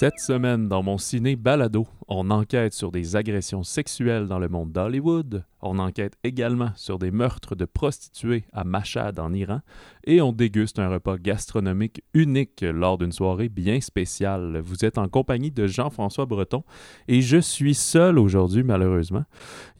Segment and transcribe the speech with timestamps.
[0.00, 4.72] Cette semaine, dans mon ciné balado, on enquête sur des agressions sexuelles dans le monde
[4.72, 9.60] d'Hollywood, on enquête également sur des meurtres de prostituées à Mashhad en Iran,
[10.04, 14.62] et on déguste un repas gastronomique unique lors d'une soirée bien spéciale.
[14.64, 16.64] Vous êtes en compagnie de Jean-François Breton,
[17.06, 19.24] et je suis seul aujourd'hui, malheureusement.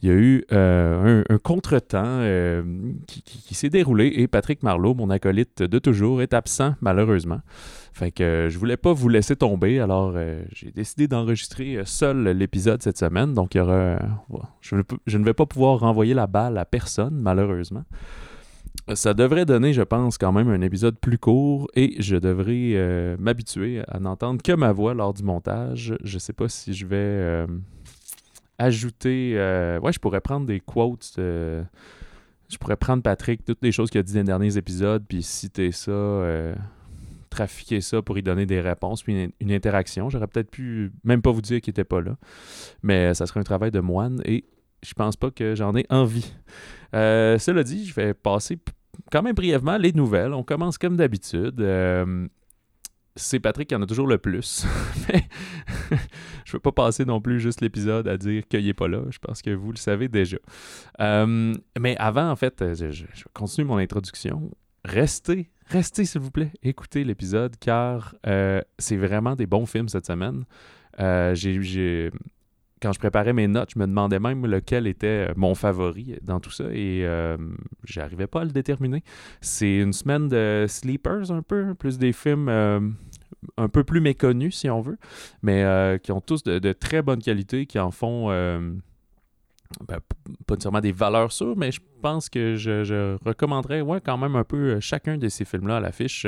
[0.03, 2.61] Il y a eu euh, un, contretemps euh,
[3.07, 7.39] qui, s'est déroulé, et Patrick Marleau, mon acolyte de toujours, est absent, malheureusement.
[7.93, 11.85] Fait que euh, je voulais pas vous laisser tomber, alors euh, j'ai décidé d'enregistrer euh,
[11.85, 13.33] seul l'épisode cette semaine.
[13.33, 13.99] Donc il y aura.
[14.61, 17.83] je, ne vais pas pouvoir renvoyer la balle à personne, malheureusement.
[18.93, 23.83] Ça devrait donner, je pense, quand même un épisode plus court et je devrais m'habituer
[23.87, 25.95] à n'entendre que ma voix lors du montage.
[26.03, 27.45] Je sais pas si je vais
[28.57, 29.35] ajouter.
[29.81, 31.13] ouais, je pourrais prendre des quotes.
[31.17, 35.21] je pourrais prendre Patrick, toutes les choses qu'il a dit dans les derniers épisodes, puis
[35.21, 35.91] citer ça
[37.31, 40.09] trafiquer ça pour y donner des réponses, puis une, interaction.
[40.09, 42.17] J'aurais peut-être pu même pas vous dire qu'il n'était pas là,
[42.83, 44.45] mais ça serait un travail de moine et
[44.83, 46.33] je pense pas que j'en ai envie.
[46.93, 48.59] Euh, cela dit, je vais passer
[49.11, 50.33] quand même brièvement les nouvelles.
[50.33, 51.61] On commence comme d'habitude.
[51.61, 52.27] Euh,
[53.15, 54.65] c'est Patrick qui en a toujours le plus.
[55.09, 55.23] mais
[56.45, 59.03] je veux pas passer non plus juste l'épisode à dire qu'il n'est pas là.
[59.09, 60.37] Je pense que vous le savez déjà.
[60.99, 64.51] Euh, mais avant, en fait, je, continue mon introduction.
[64.83, 70.05] Restez restez s'il vous plaît, écoutez l'épisode car euh, c'est vraiment des bons films cette
[70.05, 70.43] semaine.
[70.99, 72.11] Euh, j'ai,
[72.81, 76.51] quand je préparais mes notes, je me demandais même lequel était mon favori dans tout
[76.51, 77.37] ça et euh,
[77.85, 79.03] j'arrivais pas à le déterminer.
[79.39, 82.49] C'est une semaine de sleepers un peu, plus des films
[83.57, 84.97] un peu plus méconnus si on veut,
[85.41, 88.29] mais qui ont tous de, de, très bonne qualité, qui en font
[89.87, 89.99] ben,
[90.45, 94.43] pas nécessairement des valeurs sûres, mais je pense que je, recommanderais ouais, quand même un
[94.43, 96.27] peu euh, chacun de ces films-là à l'affiche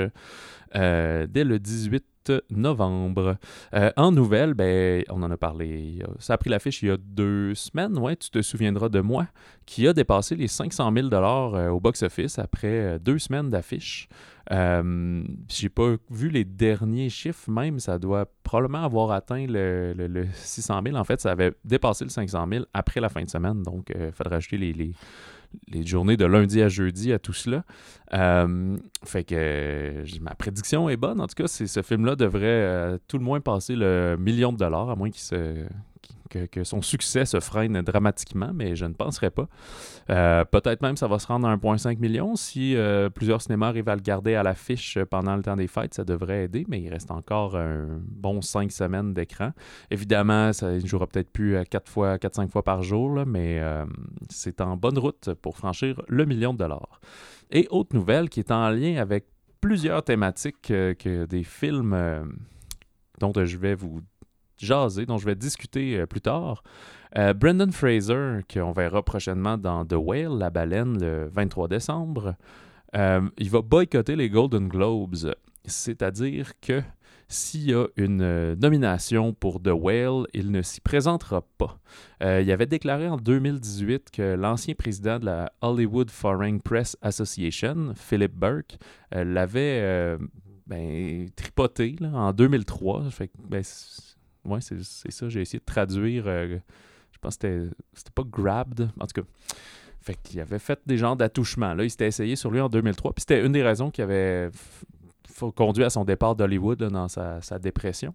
[0.76, 3.38] euh, dès le 18 novembre.
[3.74, 6.00] Euh, en nouvelle, ben, on en a parlé.
[6.20, 7.98] Ça a pris l'affiche il y a deux semaines.
[7.98, 9.28] Ouais, tu te souviendras de moi,
[9.66, 11.08] qui a dépassé les 500 000
[11.72, 14.08] au box-office après deux semaines d'affiche.
[14.52, 20.82] Euh, j'ai pas vu les derniers chiffres, même ça doit probablement avoir atteint le, 600
[20.86, 20.98] 000.
[20.98, 23.64] En fait, ça avait dépassé le 500 000 après la fin de semaine.
[23.64, 27.64] Donc, il faudrait ajouter les, les, journées de lundi à jeudi à tout cela.
[28.14, 31.22] Euh, fait que ma prédiction est bonne.
[31.22, 34.90] En tout cas, ce film-là devrait euh, tout le moins passer le million de dollars,
[34.90, 35.66] à moins qu'il se
[36.52, 39.48] que, son succès se freine dramatiquement, mais je ne penserais pas.
[40.10, 42.36] Euh, peut-être même ça va se rendre à 1,5 million.
[42.36, 45.94] Si euh, plusieurs cinémas arrivent à le garder à l'affiche pendant le temps des fêtes,
[45.94, 49.52] ça devrait aider, mais il reste encore un bon 5 semaines d'écran.
[49.92, 53.86] Évidemment, ça ne jouera peut-être plus 4 fois, 4-5 fois par jour, mais euh,
[54.30, 57.00] c'est en bonne route pour franchir le million de dollars.
[57.52, 59.26] Et autre nouvelle qui est en lien avec
[59.62, 61.96] plusieurs thématiques que des films
[63.20, 64.02] dont je vais vous
[64.64, 66.64] jaser, dont je vais discuter euh, plus tard.
[67.18, 72.36] Euh, Brendan Fraser, qu'on verra prochainement dans The Whale, la baleine, le 23 décembre,
[72.96, 75.36] euh, il va boycotter les Golden Globes.
[75.66, 76.82] C'est-à-dire que
[77.28, 81.80] s'il y a une nomination pour The Whale, il ne s'y présentera pas.
[82.22, 88.34] il avait déclaré en 2018 que l'ancien président de la Hollywood Foreign Press Association, Philip
[88.34, 88.78] Burke,
[89.12, 90.18] l'avait
[90.68, 93.10] ben, tripoté en 2003.
[93.10, 93.64] Fait, ben,
[94.46, 95.30] Ouais, c'est ça.
[95.30, 96.26] J'ai essayé de traduire.
[96.28, 96.58] Euh,
[97.12, 98.90] je pense que c'était pas grabbed.
[99.00, 99.28] En tout cas.
[100.02, 101.74] Fait qu'il avait fait des genres d'attouchements.
[101.74, 103.14] Là, il s'était essayé sur lui en 2003.
[103.14, 104.50] Puis c'était une des raisons qui avait
[105.56, 108.14] conduit à son départ d'Hollywood dans sa, dépression.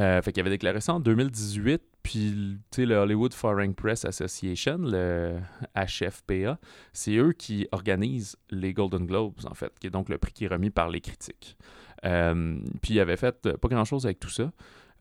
[0.00, 1.82] Euh, fait qu'il avait déclaré ça en 2018.
[2.02, 5.40] Puis, tu sais, le Hollywood Foreign Press Association, le
[5.76, 6.58] HFPA,
[6.92, 10.44] c'est eux qui organisent les Golden Globes, en fait, qui est donc le prix qui
[10.44, 11.58] est remis par les critiques.
[12.04, 14.52] Euh, puis, il avait fait pas grand-chose avec tout ça.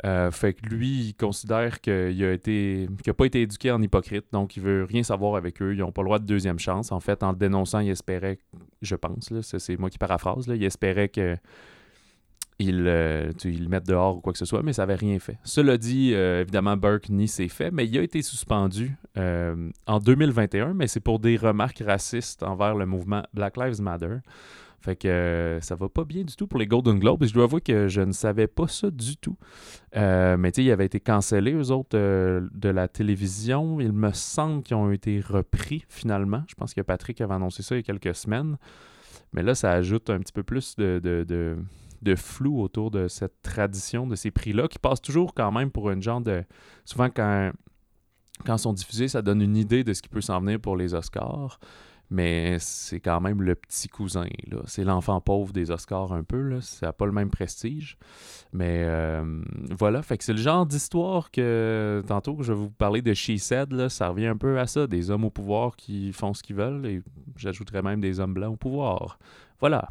[0.06, 4.26] Euh, fait que lui, il considère qu'il a été qu'il pas été éduqué en hypocrite,
[4.32, 5.74] donc il veut rien savoir avec eux.
[5.74, 6.92] Ils n'ont pas le droit de deuxième chance.
[6.92, 8.38] En fait, en le dénonçant, il espérait,
[8.82, 11.36] je pense, c'est moi qui paraphrase, il espérait que
[12.60, 15.38] il, euh, le mette dehors ou quoi que ce soit, mais ça n'avait rien fait.
[15.44, 20.74] Cela dit, euh, évidemment, Burke nie ses faits, mais il a été suspendu en 2021,
[20.76, 24.18] mais c'est pour des remarques racistes envers le mouvement Black Lives Matter.
[24.80, 27.26] Fait que euh, ça va pas bien du tout pour les Golden Globes.
[27.26, 29.36] Je dois avouer que je ne savais pas ça du tout.
[29.96, 33.82] Euh, mais tu sais, ils avaient été cancellés, eux autres, euh, de la télévision.
[33.82, 36.44] Il me semble qu'ils ont été repris finalement.
[36.48, 38.58] Je pense que Patrick avait annoncé ça il y a quelques semaines.
[39.34, 44.08] Mais là, ça ajoute un petit peu plus de, de, flou autour de cette tradition,
[44.08, 46.44] de ces prix-là, qui passent toujours quand même pour une genre de.
[46.86, 47.52] Souvent, quand,
[48.46, 50.94] quand sont diffusés, ça donne une idée de ce qui peut s'en venir pour les
[50.94, 51.60] Oscars.
[52.10, 54.26] Mais c'est quand même le petit cousin.
[54.66, 56.62] C'est l'enfant pauvre des Oscars un peu.
[56.62, 57.98] Ça n'a pas le même prestige.
[58.54, 59.42] Mais euh,
[59.78, 63.14] voilà, fait que c'est le genre d'histoire que tantôt que je vais vous parler de
[63.14, 64.88] She Said, ça revient un peu à ça.
[64.88, 67.02] Des hommes au pouvoir qui font ce qu'ils veulent et
[67.36, 69.20] j'ajouterais même des hommes blancs au pouvoir.
[69.60, 69.90] Voilà.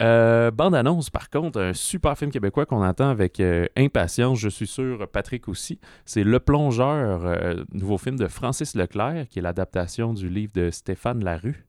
[0.00, 4.48] Euh, bande annonce, par contre, un super film québécois qu'on attend avec euh, impatience, je
[4.48, 5.78] suis sûr, Patrick aussi.
[6.06, 10.70] C'est Le Plongeur, euh, nouveau film de Francis Leclerc, qui est l'adaptation du livre de
[10.70, 11.66] Stéphane Larue.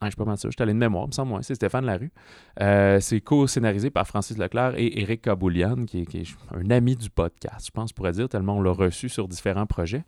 [0.00, 1.86] Ah, je suis pas mal sûr, je suis allé de mémoire, me semble, c'est Stéphane
[1.86, 2.12] Larue.
[3.00, 7.70] c'est co-scénarisé par Francis Leclerc et Eric Kaboulian, qui est, un ami du podcast, je
[7.70, 10.04] pense, pourrait dire, tellement on l'a reçu sur différents projets.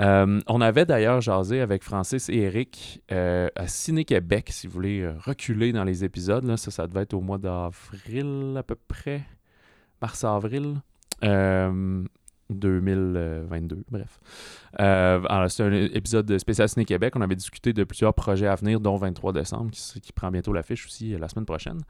[0.00, 5.00] Euh, on avait d'ailleurs jasé avec Francis et Eric euh, à Ciné-Québec, si vous voulez
[5.00, 6.56] euh, reculer dans les épisodes.
[6.56, 9.22] Ça devait être au mois d'avril à peu près,
[10.00, 10.76] mars-avril.
[12.50, 14.20] 2022, bref.
[14.80, 17.14] Euh, c'est un épisode spécial Ciné Québec.
[17.16, 20.86] On avait discuté de plusieurs projets à venir, dont 23 décembre, qui, prend bientôt l'affiche
[20.86, 21.80] aussi euh, la semaine prochaine.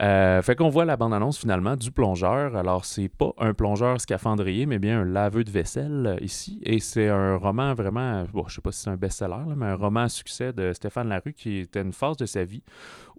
[0.00, 2.56] Euh, fait qu'on voit la bande-annonce finalement du plongeur.
[2.56, 6.60] Alors, c'est pas un plongeur scaphandrier, mais bien un laveux de vaisselle ici.
[6.64, 9.76] Et c'est un roman vraiment, bon, je sais pas si c'est un best-seller, mais un
[9.76, 12.62] roman à succès de Stéphane Larue qui était une phase de sa vie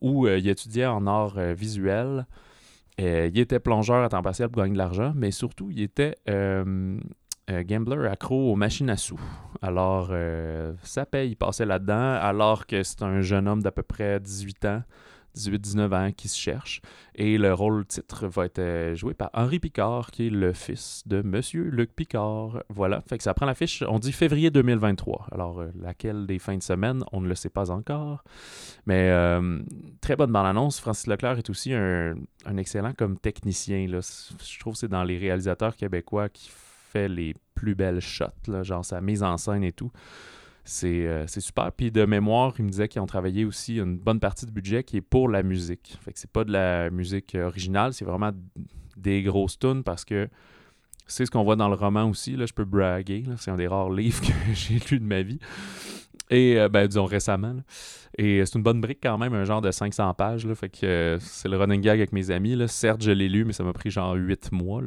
[0.01, 2.25] où il étudiait en art visuel.
[3.01, 6.15] Euh, il était plongeur à temps partiel pour gagner de l'argent, mais surtout, il était
[6.29, 6.97] euh,
[7.49, 9.19] euh, gambler accro aux machines à sous.
[9.61, 10.13] Alors,
[10.83, 14.65] ça paye, il passait là-dedans, alors que c'est un jeune homme d'à peu près 18
[14.65, 14.83] ans
[15.35, 16.81] 18-19 ans qui se cherche.
[17.15, 21.03] Et le rôle titre va être euh, joué par Henri Picard, qui est le fils
[21.05, 22.63] de Monsieur Luc Picard.
[22.69, 25.27] Voilà, fait que ça prend l'affiche, on dit février 2023.
[25.31, 28.23] Alors, euh, laquelle des fins de semaine, on ne le sait pas encore.
[28.85, 29.59] Mais euh,
[30.01, 30.79] très bonne bande-annonce.
[30.79, 32.15] Francis Leclerc est aussi un,
[32.57, 33.87] excellent comme technicien.
[33.87, 33.99] Là.
[34.01, 38.63] Je trouve que c'est dans les réalisateurs québécois qui fait les plus belles shots, là,
[38.63, 39.91] genre sa mise en scène et tout.
[40.83, 41.71] Euh, c'est super.
[41.71, 44.83] Puis de mémoire, il me disait qu'ils ont travaillé aussi une bonne partie du budget
[44.83, 45.97] qui est pour la musique.
[46.01, 48.31] Fait que c'est pas de la musique originale, c'est vraiment
[48.95, 50.29] des grosses tunes parce que
[51.05, 52.35] c'est ce qu'on voit dans le roman aussi.
[52.35, 53.25] Là, je peux braguer.
[53.37, 55.39] C'est un des rares livres que j'ai lu de ma vie.
[56.29, 57.57] Et, euh, ben, disons récemment.
[58.17, 60.45] Et c'est une bonne brique quand même, un genre de 500 pages.
[60.45, 62.57] Là, fait que euh, c'est le running gag avec mes amis.
[62.67, 64.81] Certes, je l'ai lu, mais ça m'a pris genre 8 mois.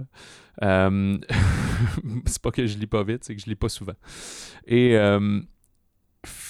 [0.62, 3.92] c'est pas que je lis pas vite, c'est que je lis pas souvent.
[4.66, 4.96] Et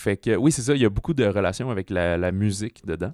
[0.07, 3.13] fait que oui, c'est ça, il y a beaucoup de relations avec la, musique dedans.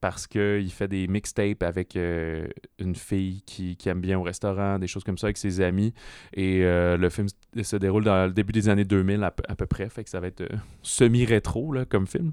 [0.00, 2.48] Parce qu'il fait des mixtapes avec euh,
[2.78, 5.92] une fille qui, aime bien au restaurant, des choses comme ça avec ses amis.
[6.32, 7.28] Et euh, le film
[7.62, 9.88] se déroule dans le début des années 2000 à, peu près.
[9.90, 12.32] Fait que ça va être euh, semi-rétro comme film.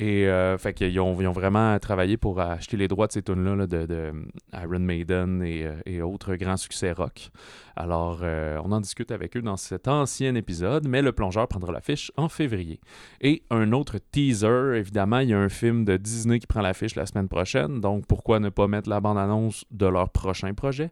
[0.00, 3.68] Et euh, fait ont, ils ont, vraiment travaillé pour acheter les droits de ces tunes-là
[3.68, 4.12] de,
[4.52, 7.30] Iron Maiden euh, et, autres grands succès rock.
[7.76, 11.72] Alors, euh, on en discute avec eux dans cet ancien épisode, mais le plongeur prendra
[11.72, 12.80] l'affiche en février.
[13.20, 16.96] Et un autre teaser, évidemment, il y a un film de Disney qui prend l'affiche
[16.96, 20.90] la semaine prochaine, donc pourquoi ne pas mettre la bande-annonce de leur prochain projet?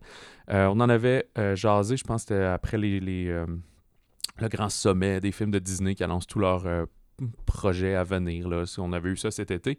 [0.49, 3.45] on en avait jasé, je pense c'était après les, les
[4.39, 6.67] le grand sommet des films de Disney qui annoncent tous leurs
[7.47, 8.49] projet à venir.
[8.49, 9.79] Là, si on avait eu ça cet été,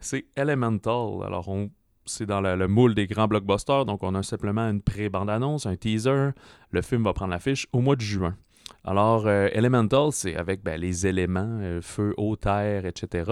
[0.00, 1.22] c'est Elemental.
[1.24, 1.70] Alors, on,
[2.06, 6.30] c'est dans le, moule des grands blockbusters, donc on a simplement une pré-bande-annonce, un teaser.
[6.70, 8.36] Le film va prendre l'affiche au mois de juin.
[8.84, 13.30] Alors, euh, Elemental, c'est avec ben, les éléments, euh, feu, eau, terre, etc.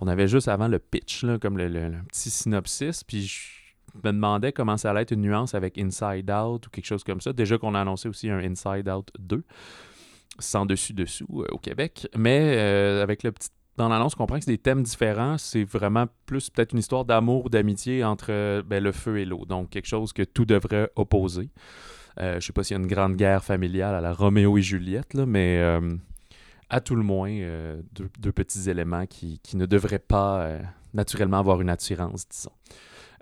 [0.00, 4.76] On avait juste avant le pitch, comme le, petit synopsis, puis je me demandais comment
[4.76, 7.32] ça allait être une nuance avec Inside Out ou quelque chose comme ça.
[7.32, 9.42] Déjà qu'on a annoncé aussi un Inside Out 2
[10.40, 12.08] sans dessus-dessous euh, au Québec.
[12.16, 15.38] Mais euh, avec le petit dans l'annonce, on comprend que c'est des thèmes différents.
[15.38, 19.46] C'est vraiment plus peut-être une histoire d'amour ou d'amitié entre ben, le feu et l'eau.
[19.46, 21.48] Donc, quelque chose que tout devrait opposer.
[22.18, 24.58] Euh, je ne sais pas s'il y a une grande guerre familiale à la Roméo
[24.58, 25.62] et Juliette, mais
[26.68, 27.30] à tout le moins,
[28.18, 30.58] deux, petits éléments qui, qui ne devraient pas
[30.92, 32.52] naturellement avoir une attirance, disons.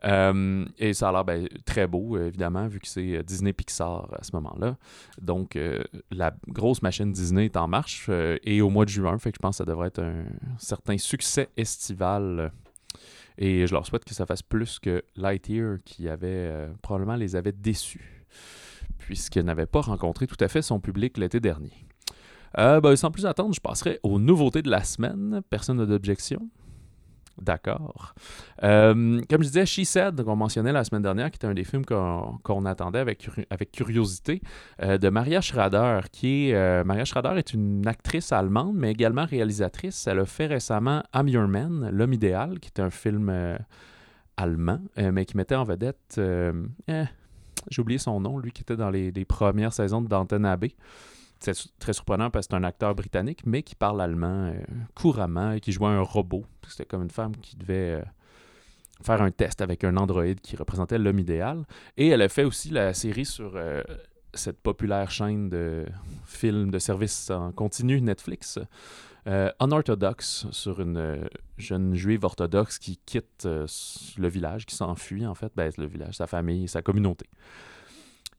[0.04, 4.08] Euh, et ça a l'air ben, très beau, évidemment, vu que c'est euh, Disney Pixar
[4.18, 4.76] à ce moment-là.
[5.20, 8.08] Donc, euh, la grosse machine Disney est en marche
[8.42, 10.24] et au mois de juin, fait que je pense que ça devrait être un
[10.58, 12.52] certain succès estival.
[13.38, 17.52] Et je leur souhaite que ça fasse plus que Lightyear, qui avait probablement les avait
[17.52, 18.24] déçus,
[18.98, 21.72] puisqu'il n'avait pas rencontré tout à fait son public l'été dernier.
[22.56, 25.40] Ben, sans plus attendre, je passerai aux nouveautés de la semaine.
[25.50, 26.48] Personne n'a d'objection.
[27.40, 28.14] D'accord.
[28.64, 31.64] Euh, comme je disais, She Said, qu'on mentionnait la semaine dernière, qui était un des
[31.64, 34.40] films qu'on attendait avec, avec curiosité,
[34.82, 36.54] euh, de Maria Schrader, qui est...
[36.54, 40.06] Euh, Maria Schrader est une actrice allemande, mais également réalisatrice.
[40.06, 43.32] Elle a fait récemment I'm Your Man, L'homme idéal, qui est un film
[44.36, 46.20] allemand, mais qui mettait en vedette...
[46.88, 47.04] Eh,
[47.70, 50.74] j'ai oublié son nom, lui qui était dans les, les premières saisons de Danton Abbey.
[51.40, 54.52] C'est très surprenant parce que c'est un acteur britannique, mais qui parle allemand
[54.94, 56.44] couramment et qui jouait un robot.
[56.66, 58.02] C'était comme une femme qui devait
[59.02, 61.64] faire un test avec un androïde qui représentait l'homme idéal.
[61.96, 63.56] Et elle a fait aussi la série sur
[64.34, 65.86] cette populaire chaîne de
[66.26, 68.58] films de services en continu Netflix.
[69.26, 71.28] Euh, unorthodox sur une euh,
[71.58, 73.66] jeune juive orthodoxe qui quitte euh,
[74.16, 77.26] le village, qui s'enfuit en fait, ben, le village, sa famille, sa communauté.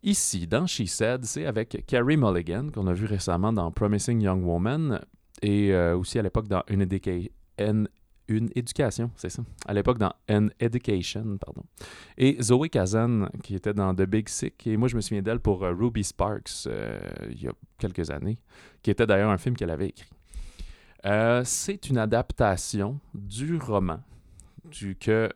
[0.04, 4.46] Ici, dans She Said, c'est avec Carrie Mulligan, qu'on a vu récemment dans Promising Young
[4.46, 5.02] Woman,
[5.42, 6.88] et aussi à l'époque dans une,
[8.30, 9.44] une éducation, c'est ça?
[9.66, 11.64] À l'époque, dans An Education, pardon.
[12.18, 14.68] Et Zoe Kazan, qui était dans The Big Sick.
[14.68, 17.00] Et moi, je me souviens d'elle pour euh, Ruby Sparks, euh,
[17.32, 18.38] il y a quelques années,
[18.84, 20.10] qui était d'ailleurs un film qu'elle avait écrit.
[21.06, 24.00] Euh, c'est une adaptation du roman
[25.00, 25.30] que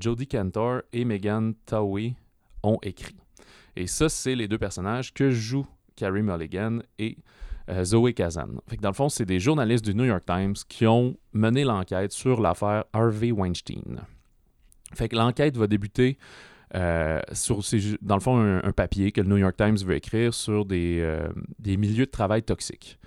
[0.00, 2.14] Jodie Cantor et Megan Towie
[2.62, 3.16] ont écrit.
[3.76, 7.18] Et ça, c'est les deux personnages que joue Carrie Mulligan et
[7.68, 8.48] euh, Zoé Kazan.
[8.68, 12.12] Fait dans le fond, c'est des journalistes du New York Times qui ont mené l'enquête
[12.12, 14.00] sur l'affaire Harvey Weinstein.
[14.94, 16.18] Fait que l'enquête va débuter
[16.74, 17.60] euh, sur,
[18.00, 21.28] dans le fond, un, papier que le New York Times veut écrire sur des, euh,
[21.58, 22.98] des, milieux de travail toxiques.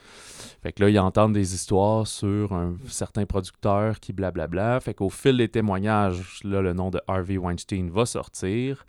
[0.62, 4.79] Fait que là, ils entendent des histoires sur un certain producteur qui blablabla.
[4.79, 8.86] Fait qu'au fil des témoignages, là, le nom de Harvey Weinstein va sortir.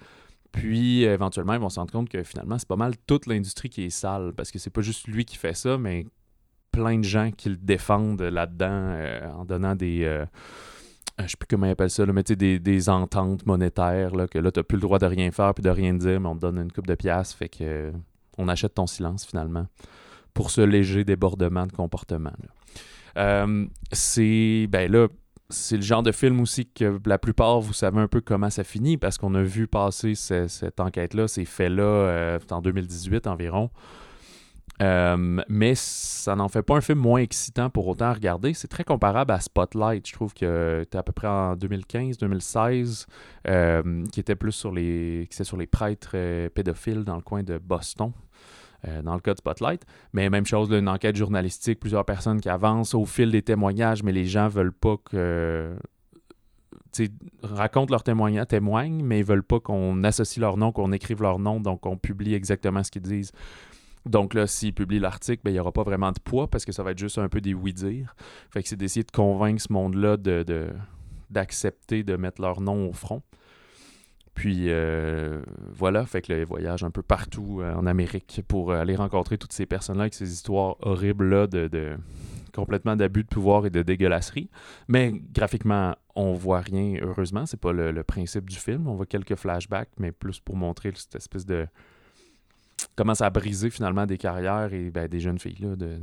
[0.55, 3.83] Puis éventuellement, ils vont se rendre compte que finalement, c'est pas mal toute l'industrie qui
[3.83, 6.07] est sale parce que c'est pas juste lui qui fait ça, mais
[6.71, 10.05] plein de gens qui le défendent là-dedans euh, en donnant des.
[10.05, 10.25] Euh,
[11.19, 14.53] je sais plus comment ils appellent ça, mais des, des ententes monétaires, là, que là,
[14.53, 16.41] tu n'as plus le droit de rien faire puis de rien dire, mais on te
[16.41, 17.93] donne une coupe de pièces, fait que
[18.39, 19.67] on achète ton silence finalement
[20.35, 22.33] pour ce léger débordement de comportement.
[23.17, 24.69] Euh, c'est.
[24.71, 25.09] Ben là,
[25.51, 28.65] c'est le genre de film aussi que la plupart, vous savez un peu comment ça
[28.65, 33.71] finit parce qu'on a vu passer cette enquête-là, ces faits-là, euh, en 2018 environ.
[34.83, 38.55] Euh, mais ça n'en fait pas un film moins excitant pour autant à regarder.
[38.55, 40.09] C'est très comparable à Spotlight.
[40.09, 43.07] Je trouve que c'était à peu près en 2015-2016,
[43.47, 47.59] euh, qui était plus sur les, qui sur les prêtres pédophiles dans le coin de
[47.59, 48.13] Boston.
[48.87, 49.83] Euh, dans le cas de Spotlight.
[50.13, 54.13] Mais même chose, une enquête journalistique, plusieurs personnes qui avancent au fil des témoignages, mais
[54.13, 55.75] les gens veulent pas que
[57.43, 61.39] racontent leurs témoignages, témoignent, mais ils veulent pas qu'on associe leur nom, qu'on écrive leur
[61.39, 63.33] nom, donc on publie exactement ce qu'ils disent.
[64.07, 66.73] Donc là, s'ils publient l'article, ben, il n'y aura pas vraiment de poids parce que
[66.73, 68.15] ça va être juste un peu des oui-dire.
[68.51, 70.69] Fait que c'est d'essayer de convaincre ce monde-là de,
[71.31, 73.23] d'accepter de mettre leur nom au front.
[74.35, 75.41] Puis euh,
[75.73, 79.39] voilà, fait que là, voyage un peu partout euh, en Amérique pour euh, aller rencontrer
[79.39, 81.97] toutes ces personnes-là avec ces histoires horribles-là de,
[82.53, 84.51] complètement d'abus de pouvoir et de dégueulasserie.
[84.89, 87.47] Mais graphiquement, on voit rien, heureusement.
[87.47, 88.89] C'est pas le, principe du film.
[88.89, 91.67] On voit quelques flashbacks, mais plus pour montrer cette espèce de.
[92.97, 96.01] Comment ça a brisé finalement des carrières et ben, des jeunes filles là, de,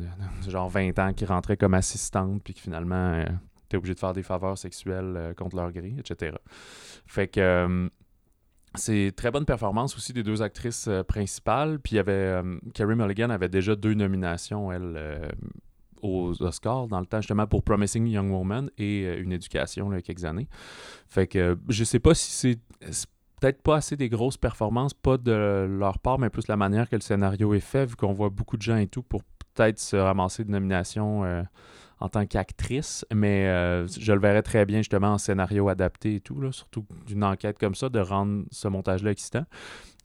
[0.47, 3.23] genre 20 ans qui rentraient comme assistantes puis qui finalement
[3.65, 6.37] étaient obligées de faire des faveurs sexuelles contre leur gré, etc.
[7.05, 7.89] Fait que
[8.75, 11.79] c'est très bonne performance aussi des deux actrices euh, principales.
[11.79, 12.11] Puis il y avait.
[12.11, 15.29] Euh, Carrie Mulligan avait déjà deux nominations, elle, euh,
[16.01, 20.47] aux Oscars, dans le temps, justement, pour Promising Young Woman et Une éducation, quelques années.
[21.07, 22.59] Fait que je sais pas si c'est.
[23.39, 26.95] Peut-être pas assez des grosses performances, pas de leur part, mais plus la manière que
[26.95, 29.23] le scénario est fait, vu qu'on voit beaucoup de gens et tout, pour
[29.55, 31.23] peut-être se ramasser de nominations
[32.01, 36.19] en tant qu'actrice, mais euh, je le verrais très bien justement en scénario adapté et
[36.19, 39.45] tout, là, surtout d'une enquête comme ça, de rendre ce montage-là existant.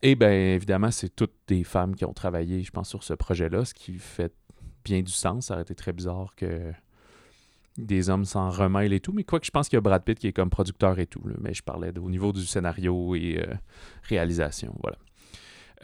[0.02, 3.64] Et bien évidemment, c'est toutes des femmes qui ont travaillé, je pense, sur ce projet-là,
[3.64, 4.32] ce qui fait
[4.84, 5.46] bien du sens.
[5.46, 6.70] Ça aurait été très bizarre que
[7.78, 10.04] des hommes s'en remêlent et tout, mais quoi que je pense qu'il y a Brad
[10.04, 13.38] Pitt qui est comme producteur et tout, mais je parlais au niveau du scénario et
[13.38, 13.54] euh,
[14.02, 14.98] réalisation, voilà.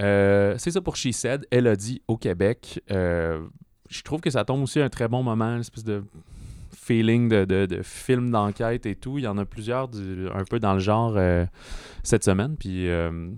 [0.00, 1.46] Euh, c'est ça pour She Said.
[1.50, 2.82] Elle a dit au Québec,
[3.92, 6.02] je trouve que ça tombe aussi à un très bon moment, une espèce de
[6.74, 9.18] feeling de, film d'enquête et tout.
[9.18, 9.90] Il y en a plusieurs
[10.34, 11.44] un peu dans le genre euh,
[12.02, 12.56] cette semaine.
[12.56, 13.30] Puis euh,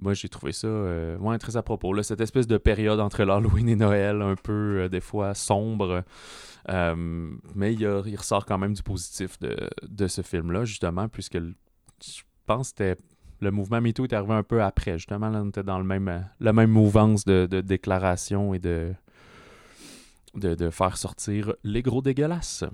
[0.00, 1.92] moi, j'ai trouvé ça euh, très à propos.
[1.92, 6.02] Là, cette espèce de période entre l'Halloween et Noël, un peu des fois sombre.
[6.68, 12.96] mais il, ressort quand même du positif de, ce film-là, justement, puisque je pense que
[13.40, 14.98] le mouvement MeToo est arrivé un peu après.
[14.98, 18.92] Justement, là, on était dans le même, la même mouvance de, de déclaration et de,
[20.34, 22.64] de, faire sortir les gros dégueulasses.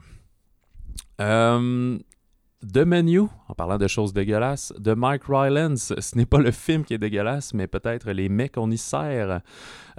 [1.20, 1.98] Euh,
[2.72, 5.92] The Menu, en parlant de choses dégueulasses, de Mike Rylance.
[5.98, 9.40] Ce n'est pas le film qui est dégueulasse, mais peut-être les mecs qu'on y sert.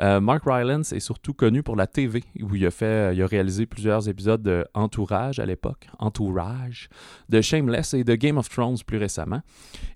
[0.02, 3.28] Euh, Mark Rylance est surtout connu pour la TV, où il a, fait, il a
[3.28, 6.90] réalisé plusieurs épisodes de Entourage à l'époque, Entourage,
[7.30, 9.42] de Shameless et de Game of Thrones plus récemment.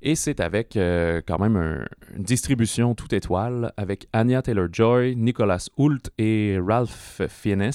[0.01, 1.85] Et c'est avec euh, quand même
[2.15, 7.71] une distribution toute étoile, avec Anya Taylor-Joy, Nicholas Hoult et Ralph Fiennes.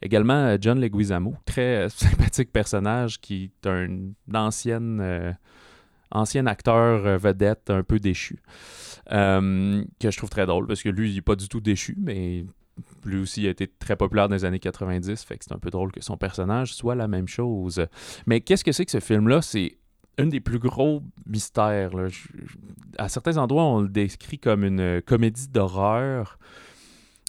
[0.00, 5.34] Également euh, John Leguizamo, très sympathique personnage qui est un ancien,
[6.10, 8.40] ancien acteur vedette un peu déchu.
[9.10, 11.96] Euh, que je trouve très drôle parce que lui, il n'est pas du tout déchu,
[11.98, 12.44] mais
[13.04, 15.70] lui aussi a été très populaire dans les années 90, fait que c'est un peu
[15.70, 17.84] drôle que son personnage soit la même chose.
[18.26, 19.42] Mais qu'est-ce que c'est que ce film-là?
[19.42, 19.76] C'est
[20.18, 21.90] un des plus gros mystères.
[22.98, 26.38] à certains endroits, on le décrit comme une comédie d'horreur,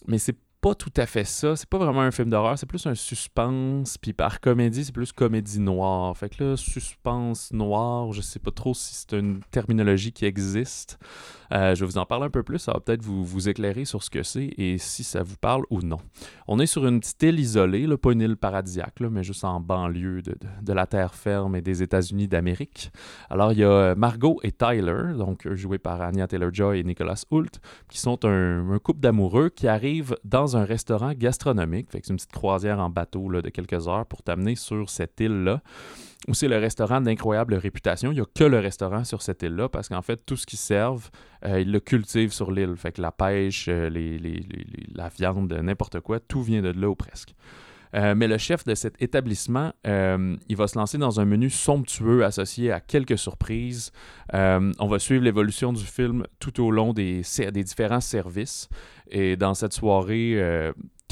[0.08, 1.58] mais c'est pas tout à fait ça.
[1.58, 3.98] C'est pas vraiment un film d'horreur, c'est plus un suspense.
[3.98, 6.15] Puis par comédie, c'est plus comédie noire.
[6.15, 10.98] Fait que là, suspense noir, je sais pas trop si c'est une terminologie qui existe.
[11.53, 13.86] Euh, je vais vous en parler un peu plus, ça va peut-être vous, vous éclairer
[13.86, 16.00] sur ce que c'est et si ça vous parle ou non.
[16.48, 19.43] On est sur une petite île isolée, là, pas une île paradisiaque, là, mais juste
[19.43, 22.91] en banlieue de, de, la terre ferme et des États-Unis d'Amérique.
[23.29, 27.60] Alors, il y a Margot et Tyler, donc joués par Anya Taylor-Joy et Nicholas Hoult,
[27.89, 31.92] qui sont un, un couple d'amoureux qui arrivent dans un restaurant gastronomique.
[31.92, 35.20] Fait que c'est une petite croisière en bateau de quelques heures pour t'amener sur cette
[35.20, 35.62] île-là
[36.28, 38.12] où c'est le restaurant d'incroyable réputation.
[38.12, 40.60] Il n'y a que le restaurant sur cette île-là parce qu'en fait, tout ce qu'ils
[40.60, 41.10] servent,
[41.46, 42.76] euh, ils le cultivent sur l'île.
[42.78, 43.90] Fait que la pêche, euh,
[44.94, 47.36] la viande, n'importe quoi, tout vient de là ou presque.
[47.96, 52.24] Euh, mais le chef de cet établissement, il va se lancer dans un menu somptueux
[52.24, 53.92] associé à quelques surprises.
[54.34, 57.22] on va suivre l'évolution du film tout au long des,
[57.52, 58.70] différents services.
[59.12, 60.40] Et dans cette soirée,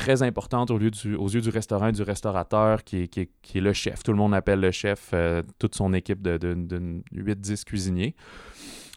[0.02, 4.02] très importante aux yeux du restaurant et du restaurateur qui est, le chef.
[4.02, 6.38] Tout le monde appelle le chef euh, toute son équipe de,
[7.14, 8.16] 8-10 cuisiniers.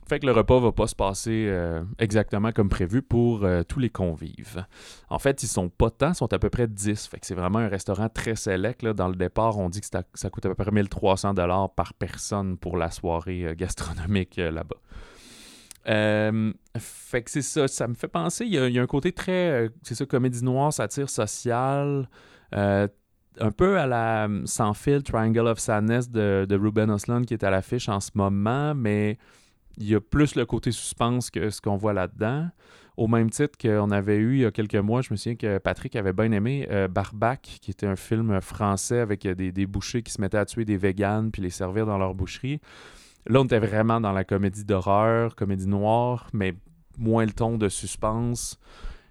[0.06, 3.80] Fait que le repas va pas se passer euh, exactement comme prévu pour euh, tous
[3.80, 4.66] les convives.
[5.08, 7.06] En fait, ils sont pas tant, ils sont à peu près 10.
[7.06, 8.84] Fait que c'est vraiment un restaurant très select.
[8.84, 11.34] Dans le départ, on dit que ça coûte à peu près 1300
[11.75, 14.76] par personne pour la soirée gastronomique là-bas.
[15.88, 19.50] Euh, fait que c'est ça, ça me fait penser, il y a, un côté très,
[19.50, 22.08] euh, c'est ça, comédie noire, satire sociale,
[22.54, 22.88] euh,
[23.38, 27.45] un peu à la Sans fil, Triangle of Sadness de, de Ruben Osland qui est
[27.45, 29.19] à l'affiche en ce moment, mais
[29.78, 32.49] il y a plus le côté suspense que ce qu'on voit là-dedans.
[32.97, 35.58] Au même titre qu'on avait eu il y a quelques mois, je me souviens que
[35.58, 40.13] Patrick avait bien aimé Barbac, qui était un film français avec des, des, bouchers qui
[40.13, 42.60] se mettaient à tuer des véganes puis les servir dans leur boucherie.
[43.26, 46.54] Là, on était vraiment dans la comédie d'horreur, comédie noire, mais
[46.99, 48.58] moins le ton de suspense.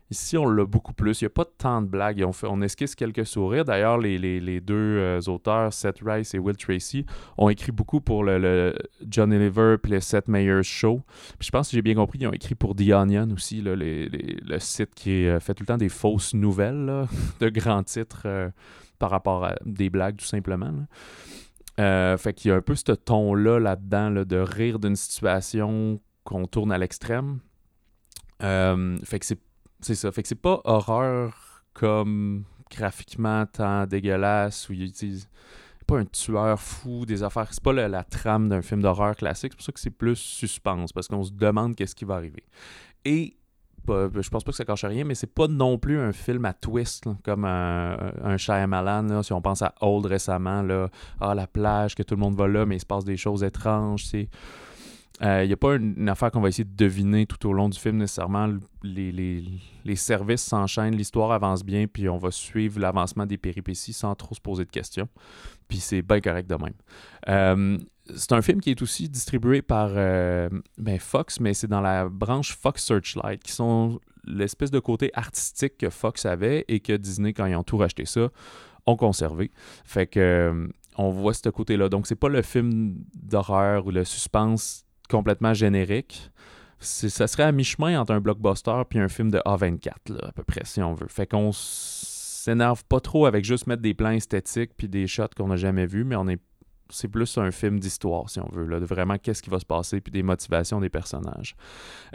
[0.09, 1.21] Ici, on l'a beaucoup plus.
[1.21, 2.23] Il n'y a pas tant de blagues.
[2.25, 3.65] On, on esquisse quelques sourires.
[3.65, 7.05] D'ailleurs, les, deux euh, auteurs, Seth Rice et Will Tracy,
[7.37, 8.75] ont écrit beaucoup pour le,
[9.07, 11.01] John Oliver et le Seth Meyers Show.
[11.39, 14.59] Puis je pense, que j'ai bien compris, ils ont écrit pour The Onion aussi, le
[14.59, 17.07] site qui euh, fait tout le temps des fausses nouvelles
[17.39, 18.49] de grands titres euh,
[18.99, 20.71] par rapport à des blagues, tout simplement.
[21.77, 26.71] Fait qu'il y a un peu ce ton-là là-dedans de rire d'une situation qu'on tourne
[26.71, 27.39] à l'extrême.
[28.39, 29.39] Fait que c'est
[29.83, 30.11] ça.
[30.11, 35.29] Fait que c'est pas horreur comme graphiquement tant dégueulasse où il utilise
[35.85, 37.47] pas un tueur fou, des affaires.
[37.51, 39.51] C'est pas la trame d'un film d'horreur classique.
[39.53, 42.43] C'est pour ça que c'est plus suspense parce qu'on se demande qu'est-ce qui va arriver.
[43.05, 43.35] Et
[43.87, 46.53] je pense pas que ça cache rien, mais c'est pas non plus un film à
[46.53, 51.47] twist, comme un, un Shyamalan, là, si on pense à Old récemment, là, ah, la
[51.47, 54.05] plage, que tout le monde va là, mais il se passe des choses étranges,
[55.21, 57.79] il n'y a pas une, affaire qu'on va essayer de deviner tout au long du
[57.79, 58.47] film nécessairement.
[58.81, 59.43] Les, les,
[59.85, 64.33] les services s'enchaînent, l'histoire avance bien, puis on va suivre l'avancement des péripéties sans trop
[64.35, 65.07] se poser de questions.
[65.67, 66.73] Puis c'est bien correct de même.
[67.29, 67.77] Euh,
[68.15, 72.09] c'est un film qui est aussi distribué par euh, ben, Fox, mais c'est dans la
[72.09, 77.33] branche Fox Searchlight, qui sont l'espèce de côté artistique que Fox avait et que Disney,
[77.33, 78.29] quand ils ont tout racheté ça,
[78.85, 79.51] ont conservé.
[79.85, 81.89] Fait que euh, on voit ce côté-là.
[81.89, 86.31] Donc, c'est pas le film d'horreur ou le suspense complètement générique.
[86.79, 90.61] Ça serait à mi-chemin entre un blockbuster puis un film de A24, à peu près,
[90.65, 91.07] si on veut.
[91.07, 95.47] Fait qu'on s'énerve pas trop avec juste mettre des plans esthétiques puis des shots qu'on
[95.47, 96.41] n'a jamais vus, mais on est
[96.93, 99.65] c'est plus un film d'histoire, si on veut, là, de vraiment qu'est-ce qui va se
[99.65, 101.55] passer, puis des motivations des personnages.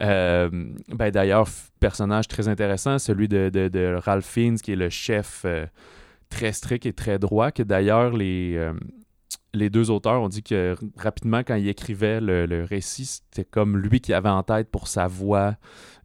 [0.01, 0.49] Euh,
[0.89, 1.49] ben, D'ailleurs,
[1.81, 5.67] personnage très intéressant, celui de, Ralph Fiennes, qui est le chef euh,
[6.29, 8.73] très strict et très droit, que d'ailleurs, les, euh,
[9.55, 14.01] les deux auteurs ont dit que rapidement, quand ils écrivaient le, récit, c'était comme lui
[14.01, 15.57] qui avait en tête pour sa voix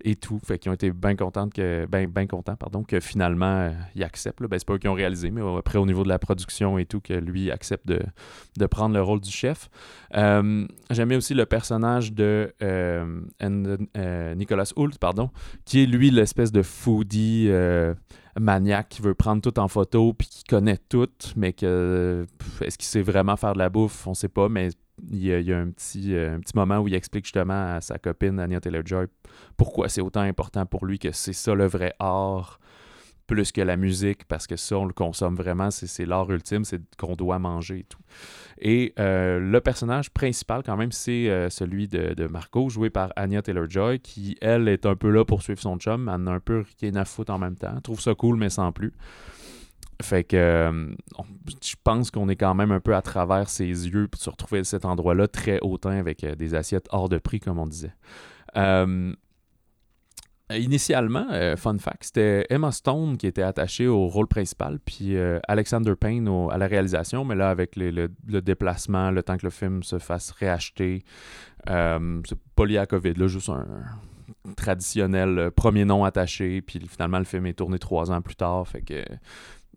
[0.04, 0.40] et tout.
[0.46, 4.04] Fait qu'ils ont été bien contents que, ben, ben contents, pardon, que finalement, euh, il
[4.04, 4.42] accepte.
[4.42, 6.86] Ben, c'est pas eux qui ont réalisé, mais après, au niveau de la production et
[6.86, 8.02] tout, que lui accepte de,
[8.68, 9.70] prendre le rôle du chef.
[10.16, 15.30] Euh, J'aimais aussi le personnage de euh, euh, Nicolas Hoult, pardon,
[15.66, 17.50] qui est lui l'espèce de foodie
[18.40, 22.26] maniaque qui veut prendre tout en photo puis qui connaît tout, mais que
[22.62, 24.70] est-ce qu'il sait vraiment faire de la bouffe, on sait pas, mais
[25.10, 28.40] il y a, un, petit, un petit moment où il explique justement à sa copine
[28.40, 29.08] Anya Taylor-Joy
[29.58, 32.60] pourquoi c'est autant important pour lui que c'est ça le vrai art
[33.28, 36.82] plus que la musique, parce que ça, on le consomme vraiment, c'est l'art ultime, c'est
[36.98, 38.00] qu'on doit manger et tout.
[38.60, 43.42] Et euh, le personnage principal, quand même, c'est euh, celui de, Marco, joué par Anya
[43.42, 46.64] Taylor-Joy, qui, elle, est un peu là pour suivre son chum, elle a un peu
[46.82, 48.94] rien à foutre en même temps, trouve ça cool, mais sans plus.
[50.02, 50.96] Fait que euh,
[51.62, 54.60] je pense qu'on est quand même un peu à travers ses yeux pour se retrouver
[54.60, 57.94] à cet endroit-là très hautain avec des assiettes hors de prix, comme on disait.
[60.52, 65.40] Initialement, euh, fun fact, c'était Emma Stone qui était attachée au rôle principal, puis euh,
[65.48, 68.10] Alexander Payne à la réalisation, mais là, avec le,
[68.42, 71.04] déplacement, le temps que le film se fasse réacheter,
[71.66, 73.66] c'est pas lié à COVID, là, juste un
[74.58, 78.82] traditionnel premier nom attaché, puis finalement, le film est tourné trois ans plus tard, fait
[78.82, 79.04] que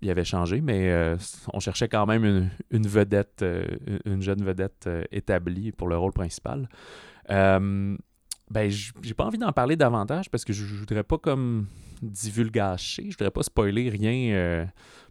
[0.03, 1.17] il avait changé, mais
[1.55, 3.45] on cherchait quand même une, vedette,
[4.05, 6.69] une jeune vedette établie pour le rôle principal.
[8.51, 11.67] Ben, j'ai pas envie d'en parler davantage parce que je, voudrais pas comme
[12.01, 14.65] divulgacher, je voudrais pas spoiler rien euh,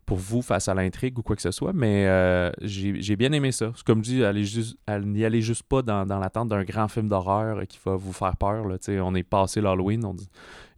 [0.06, 3.52] pour vous face à l'intrigue ou quoi que ce soit, mais euh, j'ai bien aimé
[3.52, 3.74] ça.
[3.86, 7.78] Comme je dis, juste, n'y allez juste pas dans, l'attente d'un grand film d'horreur qui
[7.84, 8.70] va vous faire peur.
[8.70, 8.78] Là.
[9.04, 10.02] On est passé l'Halloween,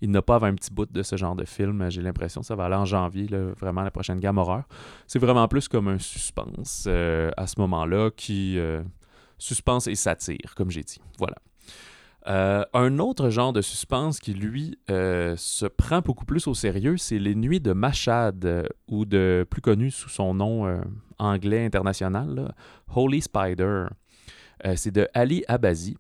[0.02, 1.92] il n'a pas un petit bout de ce genre de film.
[1.92, 3.28] J'ai l'impression que ça va aller en janvier,
[3.60, 4.64] vraiment la prochaine gamme horreur.
[5.06, 8.58] C'est vraiment plus comme un suspense euh, à ce moment-là qui...
[9.38, 11.00] suspense et satire, comme j'ai dit.
[11.20, 11.36] Voilà.
[12.28, 16.98] Euh, un autre genre de suspense qui, lui, euh, se prend beaucoup plus au sérieux,
[16.98, 20.82] c'est Les Nuits de Machad, euh, ou de plus connu sous son nom
[21.20, 22.54] anglais international,
[22.94, 23.86] Holy Spider.
[24.76, 25.96] c'est de Ali Abazi.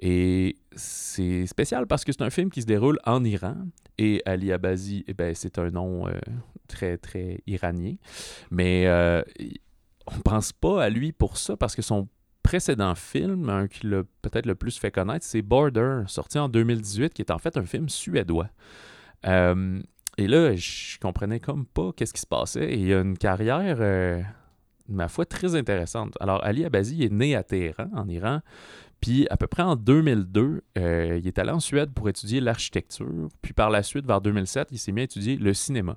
[0.00, 3.56] Et c'est spécial parce que c'est un film qui se déroule en Iran.
[3.98, 6.06] Et Ali Abazi, eh ben, c'est un nom
[6.68, 7.94] très, très iranien.
[8.50, 8.86] Mais
[10.06, 12.08] on pense pas à lui pour ça parce que son
[12.42, 17.12] précédent film, un qui l'a peut-être le plus fait connaître, c'est Border, sorti en 2018,
[17.14, 18.48] qui est en fait un film suédois.
[19.26, 19.80] Euh,
[20.18, 22.64] et là, je comprenais comme pas qu'est-ce qui se passait.
[22.72, 24.20] Et il a une carrière, euh,
[24.88, 26.14] ma foi, très intéressante.
[26.20, 28.40] Alors, Ali Abazi est né à Téhéran, en Iran.
[29.00, 33.28] Puis, à peu près en 2002, euh, il est allé en Suède pour étudier l'architecture.
[33.40, 35.96] Puis, par la suite, vers 2007, il s'est mis à étudier le cinéma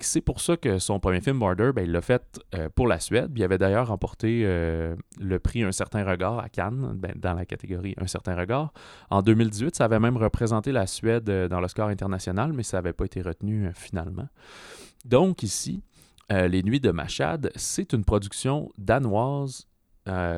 [0.00, 3.00] c'est pour ça que son premier film, Border, ben, il l'a fait euh, pour la
[3.00, 3.30] Suède.
[3.36, 7.44] Il avait d'ailleurs remporté euh, le prix Un certain regard à Cannes, ben, dans la
[7.44, 8.72] catégorie Un certain regard.
[9.10, 12.92] En 2018, ça avait même représenté la Suède euh, dans l'Oscar international, mais ça n'avait
[12.92, 14.28] pas été retenu finalement.
[15.04, 15.82] Donc ici,
[16.30, 19.66] Les Nuits de Machad, c'est une production danoise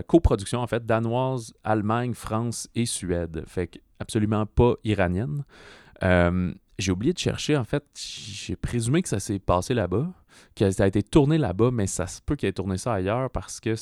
[0.06, 3.44] coproduction en fait danoise, Allemagne, France et Suède.
[3.46, 5.44] Fait absolument pas iranienne.
[6.78, 10.08] J'ai oublié de chercher, en fait, j'ai présumé que ça s'est passé là-bas,
[10.56, 13.30] que ça a été tourné là-bas, mais ça se peut qu'il ait tourné ça ailleurs
[13.30, 13.74] parce que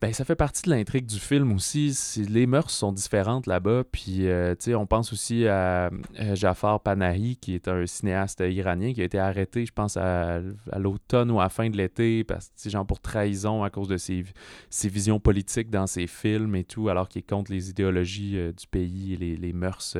[0.00, 1.92] ben, ça fait partie de l'intrigue du film aussi.
[2.28, 3.82] Les mœurs sont différentes là-bas.
[3.90, 8.44] Puis, euh, tu sais, on pense aussi à euh, Jafar Panahi, qui est un cinéaste
[8.48, 10.40] iranien qui a été arrêté, je pense, à,
[10.76, 13.96] l'automne ou à la fin de l'été, parce que, genre, pour trahison à cause de
[13.96, 14.24] ses,
[14.70, 18.68] ses, visions politiques dans ses films et tout, alors qu'il contre les idéologies euh, du
[18.68, 19.96] pays et les, les mœurs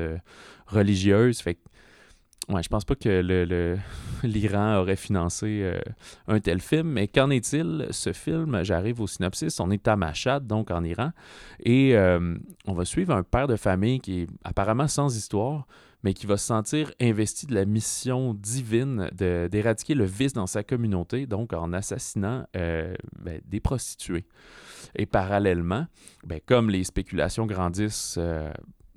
[0.68, 1.40] religieuses.
[1.40, 1.60] Fait que
[2.48, 3.08] Ouais, je pense pas que
[4.22, 5.78] l'Iran le, aurait financé euh,
[6.28, 7.86] un tel film, mais qu'en est-il?
[7.90, 11.10] Ce film, j'arrive au synopsis, on est à Mashhad, donc en Iran,
[11.60, 15.66] et euh, on va suivre un père de famille qui est apparemment sans histoire,
[16.02, 20.62] mais qui va se sentir investi de la mission divine d'éradiquer le vice dans sa
[20.62, 24.24] communauté, donc en assassinant euh, ben, des prostituées.
[24.96, 25.86] Et parallèlement,
[26.24, 28.18] ben, comme les spéculations grandissent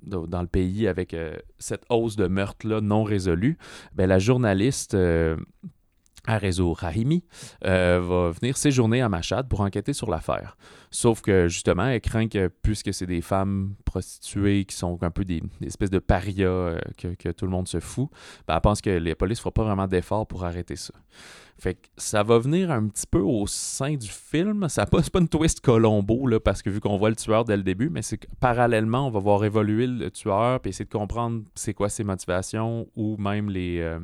[0.01, 3.57] dans le pays avec euh, cette hausse de meurtres-là non résolue,
[3.93, 4.95] ben, la journaliste
[6.29, 7.23] euh, réseau Rahimi
[7.65, 10.57] euh, va venir séjourner à Machad pour enquêter sur l'affaire.
[10.91, 15.25] Sauf que justement, elle craint que puisque c'est des femmes prostituées qui sont un peu
[15.25, 18.09] des, espèces de parias que, tout le monde se fout,
[18.47, 20.93] ben, elle pense que les polices ne feront pas vraiment d'efforts pour arrêter ça.
[21.61, 24.67] Fait que ça va venir un petit peu au sein du film.
[24.67, 27.61] Ça pas, pas une twist Colombo, parce que vu qu'on voit le tueur dès le
[27.61, 31.43] début, mais c'est que parallèlement, on va voir évoluer le tueur, puis essayer de comprendre
[31.53, 33.99] c'est quoi ses motivations ou même les, euh,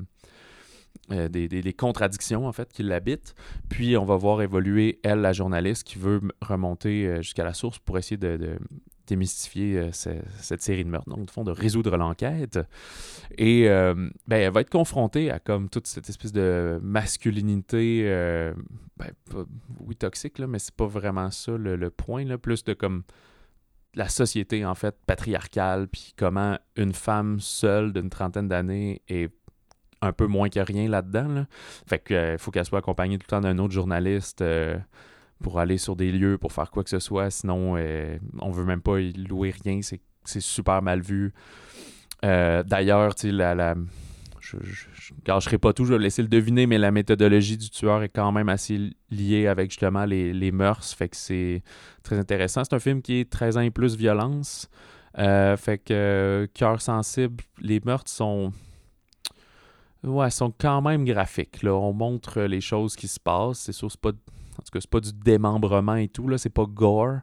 [1.12, 3.36] euh, des, contradictions en fait qui l'habitent.
[3.70, 7.98] Puis on va voir évoluer elle, la journaliste, qui veut remonter jusqu'à la source pour
[7.98, 8.58] essayer de,
[9.08, 12.60] démystifier cette série de meurtres, donc de fond de résoudre l'enquête.
[13.38, 18.04] Et ben, elle va être confrontée à comme toute cette espèce de masculinité,
[18.98, 19.12] ben,
[19.80, 23.04] oui toxique là, mais c'est pas vraiment ça le, le point là, plus de comme
[23.98, 29.34] la société, en fait, patriarcale, puis comment une femme seule d'une trentaine d'années est
[30.02, 31.46] un peu moins que rien là-dedans.
[31.88, 34.78] Fait qu'il euh, faut qu'elle soit accompagnée tout le temps d'un autre journaliste euh,
[35.42, 37.30] pour aller sur des lieux, pour faire quoi que ce soit.
[37.30, 39.80] Sinon, euh, on veut même pas y louer rien.
[39.82, 41.34] C'est super mal vu.
[42.24, 43.76] D'ailleurs, tu la, la
[44.40, 48.04] je, je, gâcherai pas tout, je vais laisser le deviner, mais la méthodologie du tueur
[48.04, 50.94] est quand même assez liée avec justement les, les mœurs.
[50.94, 51.64] Fait que c'est
[52.04, 52.64] très intéressant.
[52.64, 54.70] C'est un film qui est 13 ans et plus violence.
[55.20, 58.52] Euh, fait que cœur sensible, les meurtres sont.
[60.04, 61.64] Ouais, sont quand même graphiques.
[61.64, 61.74] Là.
[61.74, 63.60] On montre les choses qui se passent.
[63.60, 64.10] C'est sûr, c'est pas.
[64.10, 67.20] En tout cas, c'est pas du démembrement et tout, là, c'est pas gore,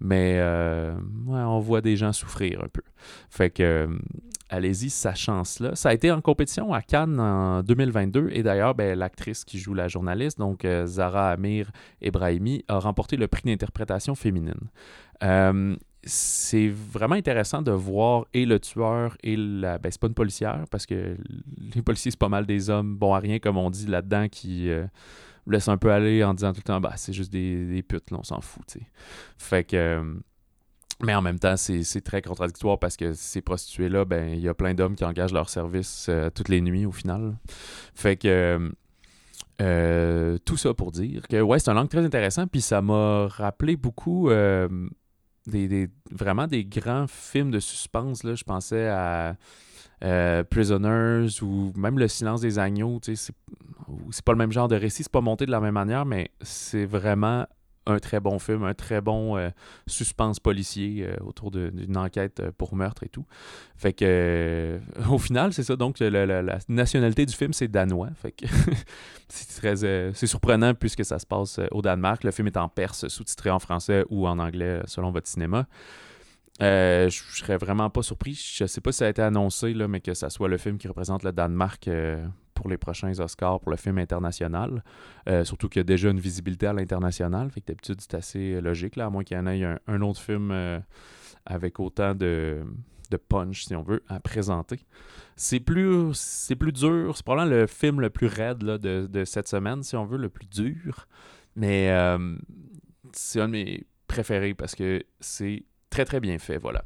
[0.00, 0.94] mais euh,
[1.26, 2.80] ouais, on voit des gens souffrir un peu.
[3.28, 3.90] Fait que
[4.48, 5.74] allez-y, sa chance-là.
[5.74, 9.74] Ça a été en compétition à Cannes en 2022 et d'ailleurs, ben, l'actrice qui joue
[9.74, 14.70] la journaliste, donc euh, Zara Amir Ebrahimi, a remporté le prix d'interprétation féminine.
[16.04, 19.78] Euh, c'est vraiment intéressant de voir et le tueur et la.
[19.78, 21.16] Ben, c'est pas une policière parce que
[21.74, 24.70] les policiers, c'est pas mal des hommes bon à rien, comme on dit là-dedans, qui
[24.70, 24.86] euh,
[25.46, 28.10] laissent un peu aller en disant tout le temps, bah, c'est juste des, des putes,
[28.10, 28.86] là, on s'en fout, tu sais.
[29.36, 30.20] Fait que
[31.00, 34.54] mais en même temps, c'est très contradictoire parce que ces prostituées-là, ben, il y a
[34.54, 37.36] plein d'hommes qui engagent leur service euh, toutes les nuits au final.
[37.94, 38.72] Fait que
[39.60, 43.28] euh, tout ça pour dire que ouais, c'est un langue très intéressant, puis ça m'a
[43.28, 44.30] rappelé beaucoup
[45.54, 48.24] euh, des, vraiment des grands films de suspense.
[48.24, 48.34] Là.
[48.34, 49.36] Je pensais à
[50.50, 53.00] Prisoners ou même Le silence des agneaux.
[53.02, 56.30] C'est pas le même genre de récit, c'est pas monté de la même manière, mais
[56.40, 57.46] c'est vraiment
[57.88, 59.50] un très bon film, un très bon euh,
[59.86, 63.24] suspense policier euh, autour d'une enquête euh, pour meurtre et tout.
[63.76, 65.76] Fait que, au final, c'est ça.
[65.76, 68.10] Donc, la, nationalité du film, c'est danois.
[68.20, 68.46] Fait que
[69.28, 72.24] c'est très, c'est surprenant puisque ça se passe au Danemark.
[72.24, 75.66] Le film est en perse, sous-titré en français ou en anglais selon votre cinéma.
[76.60, 78.34] je serais vraiment pas surpris.
[78.34, 80.78] Je sais pas si ça a été annoncé, là, mais que ça soit le film
[80.78, 81.88] qui représente le Danemark
[82.58, 84.82] pour les prochains Oscars pour le film international.
[85.28, 87.50] Euh, surtout qu'il y a déjà une visibilité à l'international.
[87.50, 90.20] Fait que d'habitude, c'est assez logique, là, à moins qu'il y en ait un, autre
[90.20, 90.80] film euh,
[91.46, 92.64] avec autant de,
[93.28, 94.80] punch, si on veut, à présenter.
[95.36, 97.16] C'est plus, c'est plus dur.
[97.16, 100.46] C'est probablement le film le plus raide de, cette semaine, si on veut, le plus
[100.46, 101.06] dur.
[101.54, 102.36] Mais euh,
[103.12, 106.58] c'est un de mes préférés parce que c'est très, très bien fait.
[106.58, 106.82] Voilà.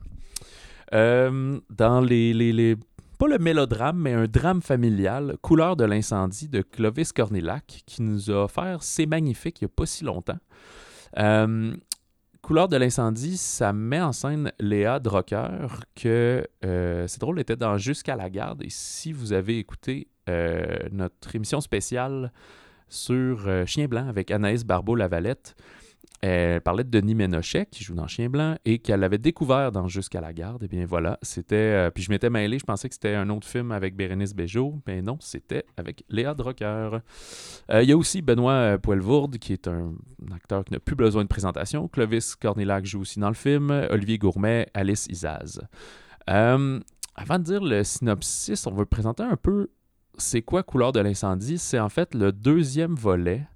[0.91, 2.77] dans les
[3.23, 8.33] pas le mélodrame, mais un drame familial, Couleur de l'incendie de Clovis Cornillac, qui nous
[8.33, 10.41] a offert C'est magnifique il n'y a pas si longtemps.
[11.19, 11.73] Euh,
[12.41, 17.79] Couleur de l'incendie, ça met en scène Léa Drucker, que euh, c'est drôle, était dans
[17.79, 18.65] Jusqu'à la garde.
[18.65, 22.33] Et si vous avez écouté euh, notre émission spéciale
[22.89, 25.55] sur Chien Blanc avec Anaïs Barbeau-Lavalette,
[26.23, 29.88] elle parlait de Denis Ménochet, qui joue dans Chien Blanc, et qu'elle avait découvert dans
[29.88, 30.62] Jusqu'à la garde.
[30.62, 31.57] Et eh bien voilà, c'était.
[31.57, 34.81] Euh, puis je m'étais mêlé, je pensais que c'était un autre film avec Bérénice Bejo,
[34.87, 37.01] mais non, c'était avec Léa Drucker.
[37.71, 39.95] Euh, il y a aussi Benoît euh, Poelvoorde, qui est un,
[40.33, 41.88] acteur qui n'a plus besoin de présentation.
[41.88, 43.71] Clovis Cornillac joue aussi dans le film.
[43.91, 45.61] Olivier Gourmet, Alice Izaz.
[46.27, 49.69] avant de dire le synopsis, on va présenter un peu
[50.19, 51.59] c'est quoi Couleur de l'incendie.
[51.59, 53.47] C'est en fait le deuxième volet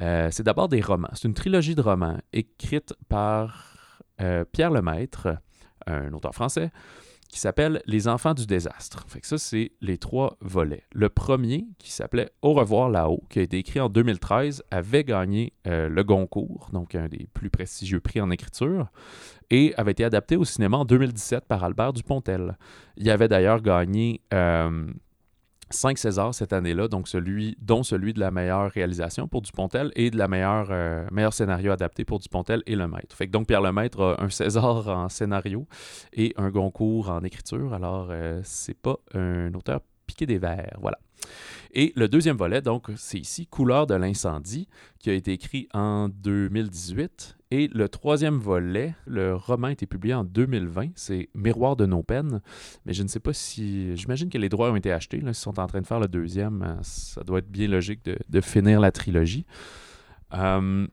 [0.00, 1.08] euh, c'est d'abord des romans.
[1.14, 3.76] C'est une trilogie de romans écrite par
[4.20, 5.28] euh, Pierre Lemaître,
[5.86, 6.70] un auteur français,
[7.28, 9.04] qui s'appelle Les enfants du désastre.
[9.22, 10.84] Ça, c'est les trois volets.
[10.92, 15.52] Le premier, qui s'appelait Au revoir là-haut, qui a été écrit en 2013, avait gagné
[15.66, 18.88] euh, le Goncourt, donc un des plus prestigieux prix en écriture,
[19.50, 22.56] et avait été adapté au cinéma en 2017 par Albert Dupontel.
[22.96, 24.22] Il avait d'ailleurs gagné
[25.70, 30.16] 5 Césars cette année-là, celui, dont celui de la meilleure réalisation pour Dupontel et de
[30.16, 33.16] la meilleure euh, meilleur scénario adapté pour Dupontel et Lemaître.
[33.16, 35.66] Fait donc Pierre Lemaître a un César en scénario
[36.12, 40.98] et un Goncourt en écriture, alors euh, c'est pas un auteur piqué des verres, voilà.
[41.72, 46.08] Et le deuxième volet, donc, c'est ici Couleur de l'incendie, qui a été écrit en
[46.08, 47.37] 2018.
[47.50, 52.02] Et le troisième volet, le roman a été publié en 2020, c'est Miroir de nos
[52.02, 52.42] peines.
[52.84, 53.96] Mais je ne sais pas si.
[53.96, 55.20] J'imagine que les droits ont été achetés.
[55.20, 56.62] Là, ils sont en train de faire le deuxième.
[56.62, 59.46] Euh, ça doit être bien logique de, finir la trilogie.
[60.34, 60.86] Euh,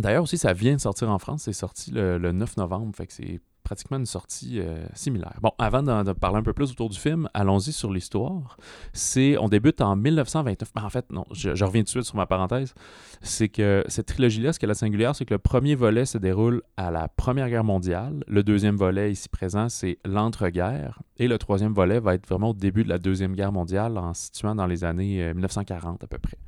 [0.00, 1.42] d'ailleurs aussi, ça vient de sortir en France.
[1.44, 2.94] C'est sorti le, 9 novembre.
[2.96, 5.38] Fait que c'est pratiquement une sortie euh, similaire.
[5.40, 8.56] Bon, avant de, parler un peu plus autour du film, allons-y sur l'histoire.
[8.92, 10.72] C'est, on débute en 1929.
[10.74, 12.74] Ben, en fait, non, je, reviens tout de suite sur ma parenthèse.
[13.22, 16.62] C'est que cette trilogie-là, ce qu'elle a singulière, c'est que le premier volet se déroule
[16.76, 18.24] à la Première Guerre mondiale.
[18.26, 21.02] Le deuxième volet, ici présent, c'est l'entre-guerre.
[21.16, 24.14] Et le troisième volet va être vraiment au début de la Deuxième Guerre mondiale, en
[24.14, 26.38] se situant dans les années 1940 euh, à peu près.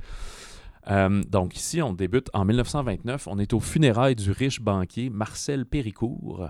[0.90, 3.29] Euh, donc ici, on débute en 1929.
[3.29, 6.49] On est aux funérailles du riche banquier Marcel Péricourt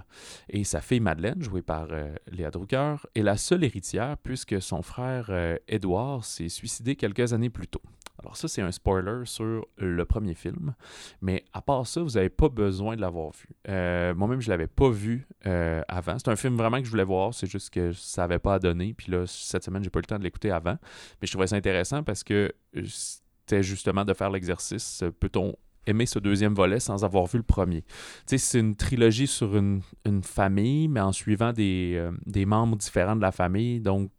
[0.48, 4.82] et sa fille Madeleine, jouée par euh, Léa Drucker, est la seule héritière puisque son
[4.82, 7.82] frère euh, Édouard s'est suicidé quelques années plus tôt.
[8.18, 10.74] Alors ça, c'est un spoiler sur le premier film.
[11.22, 13.48] Mais à part ça, vous n'avez pas besoin de l'avoir vu.
[13.66, 16.18] Moi-même, je ne l'avais pas vu avant.
[16.18, 17.34] C'est un film vraiment que je voulais voir.
[17.34, 18.94] C'est juste que ça n'avait pas à donner.
[18.94, 20.76] Puis là, cette semaine, j'ai pas eu le temps de l'écouter avant.
[21.20, 22.52] Mais je trouvais ça intéressant parce que
[23.46, 25.04] c'était justement de faire l'exercice.
[25.20, 27.84] Peut-on aimer ce deuxième volet sans avoir vu le premier?
[28.26, 29.82] C'est une trilogie sur une,
[30.22, 33.80] famille, mais en suivant des, euh, des, membres différents de la famille.
[33.80, 34.10] Donc,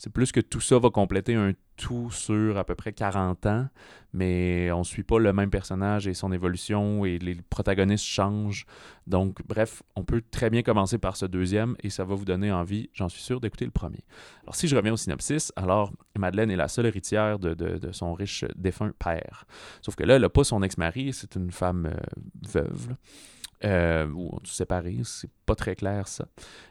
[0.00, 3.68] c'est plus que tout ça va compléter un tout sur à peu près 40 ans,
[4.14, 8.64] mais on suit pas le même personnage et son évolution et les protagonistes changent.
[9.06, 12.50] Donc, bref, on peut très bien commencer par ce deuxième et ça va vous donner
[12.50, 14.02] envie, j'en suis sûr, d'écouter le premier.
[14.44, 18.46] Alors, si je reviens au synopsis, alors Madeleine est la seule héritière de, son riche
[18.56, 19.44] défunt père.
[19.82, 22.00] Sauf que là, elle n'a pas son ex-mari, c'est une femme euh,
[22.48, 22.94] veuve
[23.62, 26.26] euh, ou séparés, c'est pas très clair ça.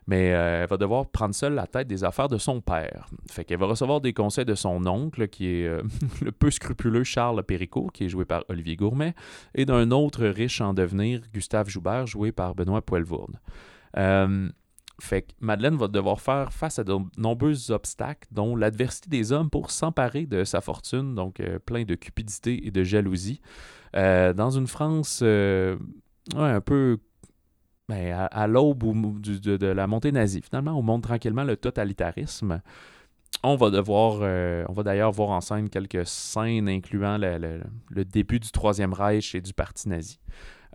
[0.07, 3.07] Mais euh, elle va devoir prendre seule la tête des affaires de son père.
[3.29, 5.83] Fait qu'elle va recevoir des conseils de son oncle, qui est euh,
[6.21, 9.13] le peu scrupuleux Charles Péricot, qui est joué par Olivier Gourmet,
[9.53, 13.39] et d'un autre riche en devenir, Gustave Joubert, joué par Benoît Poelvoorde.
[13.97, 14.49] Euh,
[14.99, 19.49] fait que Madeleine va devoir faire face à de nombreux obstacles, dont l'adversité des hommes
[19.49, 23.39] pour s'emparer de sa fortune, donc plein de cupidité et de jalousie.
[23.93, 25.23] dans une France
[26.35, 26.99] ouais, un peu
[27.89, 30.43] ben, à, l'aube de, la montée nazie.
[30.43, 32.61] Finalement, on monte tranquillement le totalitarisme.
[33.41, 38.39] On va devoir, euh, on va d'ailleurs voir en scène quelques scènes incluant le, début
[38.39, 40.19] du Troisième Reich et du Parti nazi.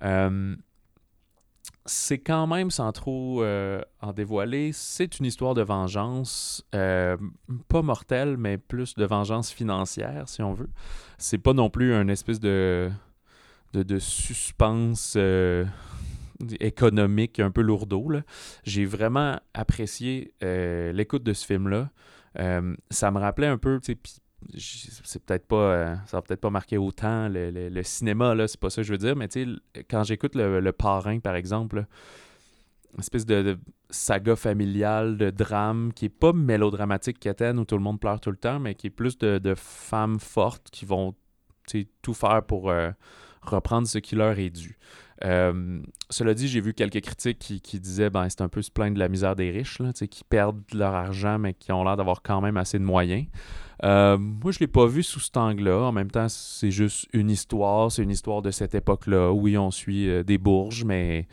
[0.02, 0.56] Euh,
[1.86, 8.36] c'est quand même, sans trop euh, en dévoiler, c'est une histoire de vengeance, pas mortelle,
[8.38, 10.70] mais plus de vengeance financière, si on veut.
[11.16, 12.90] C'est pas non plus un espèce de,
[13.82, 15.64] de, suspense euh,
[16.60, 18.10] économique un peu lourdeau.
[18.64, 21.90] J'ai vraiment apprécié euh, l'écoute de ce film-là.
[22.38, 23.96] Euh, ça me rappelait un peu, c'est
[25.24, 28.86] peut-être pas ça va peut-être pas marquer autant le, cinéma là c'est pas ça que
[28.86, 29.26] je veux dire mais
[29.88, 31.86] quand j'écoute le, parrain par exemple
[32.92, 33.58] une espèce de,
[33.88, 38.30] saga familiale de drame qui est pas mélodramatique qu'Étienne où tout le monde pleure tout
[38.30, 41.14] le temps mais qui est plus de, femmes fortes qui vont
[42.02, 42.70] tout faire pour
[43.50, 44.78] reprendre ce qui leur est dû.
[45.24, 45.80] Euh,
[46.10, 48.98] cela dit, j'ai vu quelques critiques qui, disaient ben c'est un peu se plaindre de
[48.98, 52.40] la misère des riches, là, qui perdent leur argent, mais qui ont l'air d'avoir quand
[52.40, 53.26] même assez de moyens.
[53.82, 55.78] Euh, moi, je ne l'ai pas vu sous cet angle-là.
[55.78, 57.90] En même temps, c'est juste une histoire.
[57.90, 59.32] C'est une histoire de cette époque-là.
[59.32, 61.26] Oui, on suit euh, des bourges, mais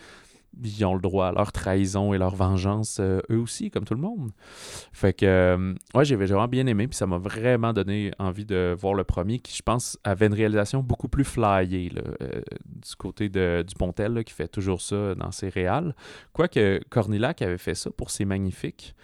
[0.64, 3.94] ils ont le droit à leur trahison et leur vengeance euh, eux aussi, comme tout
[3.94, 4.32] le monde.
[4.92, 8.76] Fait que, euh, ouais, j'ai vraiment bien aimé, puis ça m'a vraiment donné envie de
[8.78, 13.30] voir le premier, qui, je pense, avait une réalisation beaucoup plus flyée, euh, du côté
[13.30, 15.96] de, du Pontel, qui fait toujours ça dans ses réals.
[16.34, 18.96] Quoique Cornillac avait fait ça pour ses magnifiques.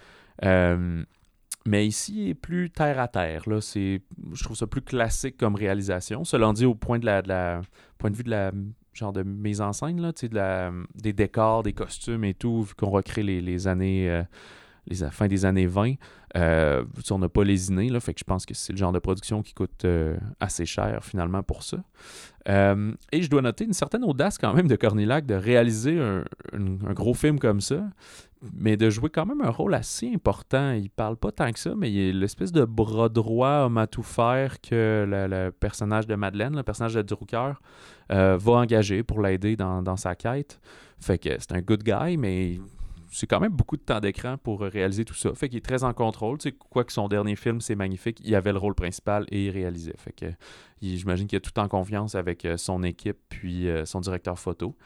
[0.42, 3.48] mais ici, il est plus terre à terre.
[3.48, 3.60] Là.
[3.60, 6.24] Je trouve ça plus classique comme réalisation.
[6.24, 7.60] Cela dit, au point de, la, de la,
[7.98, 8.52] point de vue de la
[8.98, 12.74] genre de mise en scène, là, de la, des décors, des costumes et tout, vu
[12.74, 14.22] qu'on recrée les, années, euh,
[14.86, 15.94] les fin des années 20.
[16.36, 18.98] Euh, on n'a pas lésiné, là, fait que je pense que c'est le genre de
[18.98, 21.78] production qui coûte euh, assez cher finalement pour ça.
[22.46, 27.12] Et je dois noter une certaine audace quand même de Cornillac de réaliser un, gros
[27.12, 27.84] film comme ça,
[28.54, 30.72] mais de jouer quand même un rôle assez important.
[30.72, 33.86] Il parle pas tant que ça, mais il est l'espèce de bras droit homme à
[33.86, 37.54] tout faire que le, personnage de Madeleine, le personnage de Drucker,
[38.08, 40.60] va engager pour l'aider dans, sa quête.
[41.00, 42.58] Fait que c'est un good guy, mais
[43.10, 45.34] c'est quand même beaucoup de temps d'écran pour réaliser tout ça.
[45.34, 46.38] Fait qu'il est très en contrôle.
[46.38, 49.50] Tu quoi que son dernier film, c'est magnifique, il avait le rôle principal et il
[49.50, 49.94] réalisait.
[49.96, 50.26] Fait que
[50.82, 54.76] j'imagine qu'il est tout en confiance avec euh, son équipe puis euh, son directeur photo.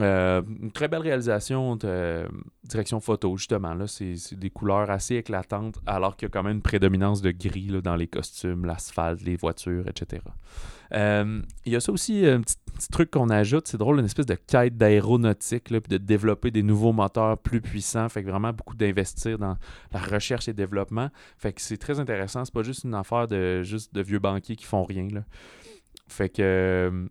[0.00, 2.26] Euh, une très belle réalisation de
[2.64, 3.74] direction photo, justement.
[3.74, 7.30] Là, c'est, des couleurs assez éclatantes, alors qu'il y a quand même une prédominance de
[7.30, 10.22] gris dans les costumes, l'asphalte, les voitures, etc.
[10.92, 12.56] Euh, il y a ça aussi, un petit,
[12.90, 16.92] truc qu'on ajoute, c'est drôle, une espèce de quête d'aéronautique, puis de développer des nouveaux
[16.92, 18.08] moteurs plus puissants.
[18.08, 19.56] Fait que vraiment beaucoup d'investir dans
[19.92, 21.08] la recherche et développement.
[21.38, 22.44] Fait que c'est très intéressant.
[22.44, 25.06] C'est pas juste une affaire de juste de vieux banquiers qui font rien.
[25.08, 25.24] Là.
[26.08, 27.08] Fait que.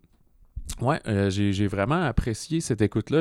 [0.80, 3.20] Ouais, euh, j'ai vraiment apprécié cette écoute-là.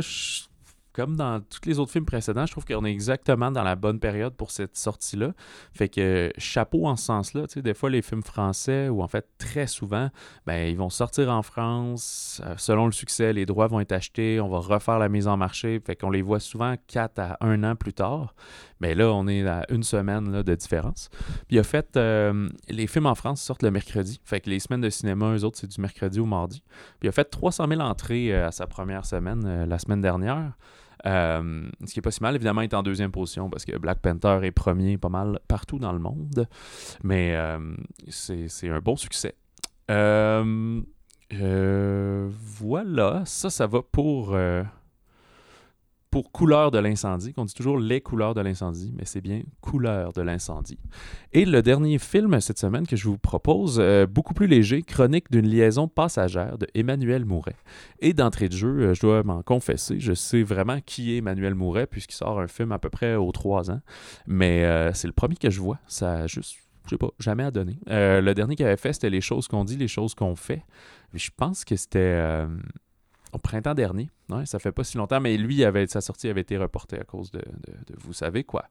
[0.92, 4.00] comme dans tous les autres films précédents, je trouve qu'on est exactement dans la bonne
[4.00, 5.34] période pour cette sortie-là.
[5.74, 7.48] Fait que chapeau en ce sens-là.
[7.48, 10.10] Tu sais, des fois, les films français, ou en fait très souvent,
[10.46, 12.42] ben, ils vont sortir en France.
[12.46, 14.40] Euh, selon le succès, les droits vont être achetés.
[14.40, 15.80] On va refaire la mise en marché.
[15.86, 18.36] Fait qu'on les voit souvent 4 à 1 an plus tard.
[18.84, 21.10] Mais là, on est à une semaine de différence.
[21.48, 24.20] Puis, a fait, euh, les films en France sortent le mercredi.
[24.26, 26.62] Fait que les semaines de cinéma, eux autres, c'est du mercredi au mardi.
[27.00, 30.52] Puis, il a fait 300 000 entrées euh, à sa première semaine, la semaine dernière.
[31.06, 33.78] Euh, ce qui est pas si mal, évidemment, il est en deuxième position parce que
[33.78, 36.46] Black Panther est premier pas mal partout dans le monde.
[37.06, 37.60] Mais euh,
[38.10, 39.34] c'est un bon succès.
[39.92, 40.82] Euh,
[41.32, 44.36] voilà, ça, ça va pour
[46.14, 50.14] pour couleur de l'incendie, qu'on dit toujours les couleurs de l'incendie, mais c'est bien couleur
[50.14, 50.78] de l'incendie.
[51.32, 55.32] Et le dernier film cette semaine que je vous propose, euh, beaucoup plus léger, Chronique
[55.32, 57.56] d'une liaison passagère de Emmanuel Mouret.
[58.00, 61.56] Et d'entrée de jeu, euh, je dois m'en confesser, je sais vraiment qui est Emmanuel
[61.56, 63.82] Mouret puisqu'il sort un film à peu près aux trois ans,
[64.28, 67.50] mais euh, c'est le premier que je vois, ça juste je sais pas, jamais à
[67.50, 67.80] donner.
[67.88, 70.64] le dernier qu'il avait fait, c'était Les choses qu'on dit, les choses qu'on fait.
[71.16, 72.46] Je pense que c'était
[73.34, 74.10] au printemps dernier.
[74.46, 77.42] Ça fait pas si longtemps, mais lui, sa sortie avait été reportée à cause de,
[78.00, 78.66] vous savez quoi.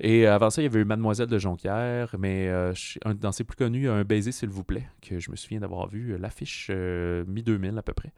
[0.00, 2.72] Et avant ça, il y avait eu Mademoiselle de Jonquière, mais euh,
[3.20, 6.12] dans ses plus connus, Un baiser, s'il vous plaît, que je me souviens d'avoir vu,
[6.12, 8.12] euh, l'affiche euh, mi-2000 à peu près.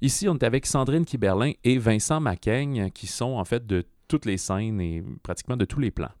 [0.00, 4.24] Ici, on est avec Sandrine Kiberlin et Vincent Macaigne, qui sont en fait de toutes
[4.24, 6.12] les scènes et pratiquement de tous les plans.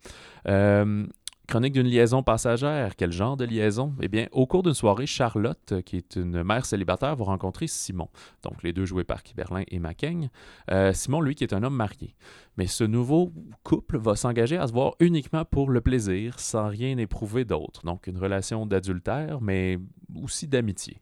[1.48, 2.94] Chronique d'une liaison passagère.
[2.94, 3.94] Quel genre de liaison?
[4.02, 8.10] Eh bien, au cours d'une soirée, Charlotte, qui est une mère célibataire, va rencontrer Simon.
[8.42, 10.28] Donc, les deux joués par Kiberlin et Macaigne.
[10.70, 12.14] Euh, Simon, lui, qui est un homme marié.
[12.58, 13.32] Mais ce nouveau
[13.62, 17.82] couple va s'engager à se voir uniquement pour le plaisir, sans rien éprouver d'autre.
[17.82, 19.78] Donc, une relation d'adultère, mais
[20.22, 21.00] aussi d'amitié.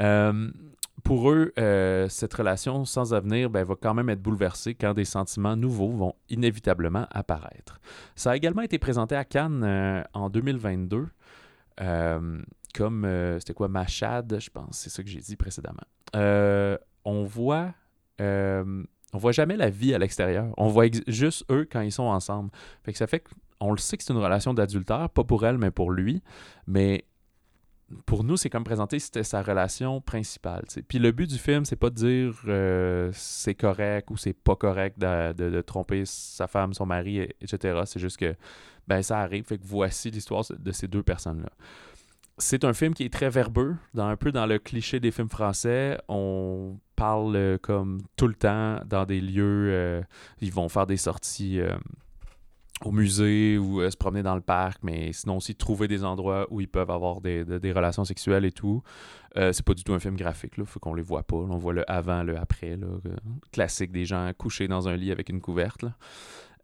[0.00, 0.50] Euh,
[1.04, 5.04] pour eux, euh, cette relation sans avenir ben, va quand même être bouleversée quand des
[5.04, 7.78] sentiments nouveaux vont inévitablement apparaître.
[8.16, 11.06] Ça a également été présenté à Cannes euh, en 2022,
[11.82, 12.42] euh,
[12.74, 15.84] comme, c'était quoi, Machad, je pense, c'est ça que j'ai dit précédemment.
[16.14, 17.74] on voit...
[18.18, 20.52] on voit jamais la vie à l'extérieur.
[20.56, 22.50] On voit juste eux quand ils sont ensemble.
[22.82, 23.22] Fait que ça fait
[23.60, 26.22] qu'on le sait que c'est une relation d'adultère, pas pour elle, mais pour lui.
[26.66, 27.04] Mais
[28.06, 30.64] pour nous, c'est comme présenter c'était sa relation principale.
[30.88, 34.56] Puis le but du film, c'est pas de dire euh, c'est correct ou c'est pas
[34.56, 37.82] correct de, tromper sa femme, son mari, etc.
[37.86, 38.34] C'est juste que
[38.86, 39.44] ben ça arrive.
[39.44, 41.50] Fait que voici l'histoire de ces deux personnes-là.
[42.36, 45.28] C'est un film qui est très verbeux, dans, un peu dans le cliché des films
[45.28, 46.00] français.
[46.08, 49.68] On parle euh, comme tout le temps dans des lieux.
[49.70, 50.02] Euh,
[50.40, 51.60] ils vont faire des sorties
[52.86, 56.46] au musée ou euh, se promener dans le parc, mais sinon aussi trouver des endroits
[56.50, 58.82] où ils peuvent avoir des, relations sexuelles et tout.
[59.36, 61.36] Euh, c'est pas du tout un film graphique, là, faut qu'on les voit pas.
[61.36, 62.98] on voit le avant, le après, euh,
[63.52, 65.84] classique des gens couchés dans un lit avec une couverte.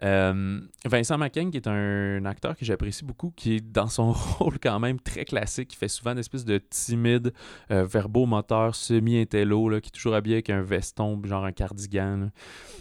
[0.03, 4.59] Euh, Vincent McCain, qui est un acteur que j'apprécie beaucoup, qui est dans son rôle
[4.59, 7.32] quand même très classique, qui fait souvent une espèce de timide
[7.70, 12.30] euh, verbomoteur semi-intello, qui est toujours habillé avec un veston, genre un cardigan.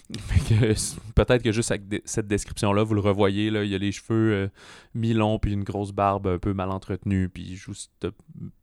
[1.15, 4.47] Peut-être que juste avec cette description-là, vous le revoyez, là, il a les cheveux euh,
[4.93, 8.07] mi-longs, puis une grosse barbe un peu mal entretenue, puis juste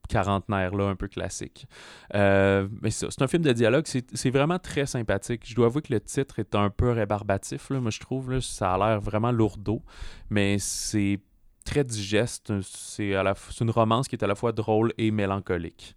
[0.06, 1.66] quarantenaire-là, un peu classique.
[2.14, 5.42] Euh, mais c'est un film de dialogue, c'est vraiment très sympathique.
[5.46, 8.30] Je dois avouer que le titre est un peu rébarbatif, là, moi je trouve.
[8.30, 9.82] Là, ça a l'air vraiment lourdeau,
[10.30, 11.20] mais c'est
[11.64, 12.52] très digeste.
[12.62, 13.14] C'est
[13.60, 15.96] une romance qui est à la fois drôle et mélancolique.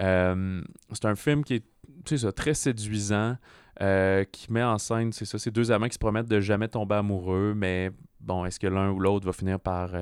[0.00, 3.36] Euh, c'est un film qui est ça, très séduisant,
[3.80, 6.68] euh, qui met en scène, c'est ça, ces deux amants qui se promettent de jamais
[6.68, 7.90] tomber amoureux, mais
[8.20, 9.94] bon, est-ce que l'un ou l'autre va finir par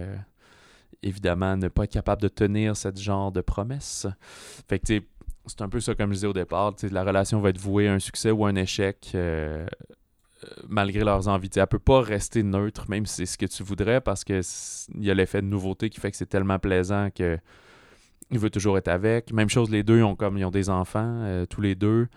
[1.02, 4.06] évidemment, ne pas être capable de tenir ce genre de promesse.
[4.68, 5.00] Fait que,
[5.46, 7.94] c'est un peu ça, comme je disais au départ, la relation va être vouée à
[7.94, 9.10] un succès ou à un échec.
[9.14, 9.66] Euh,
[10.44, 11.50] euh, malgré leurs envies.
[11.54, 14.42] Elle peut pas rester neutre, même si c'est ce que tu voudrais, parce qu'il
[14.98, 17.38] y a l'effet de nouveauté qui fait que c'est tellement plaisant que
[18.30, 19.32] il veut toujours être avec.
[19.32, 22.08] Même chose, les deux ont comme ils ont des enfants, euh, tous les deux.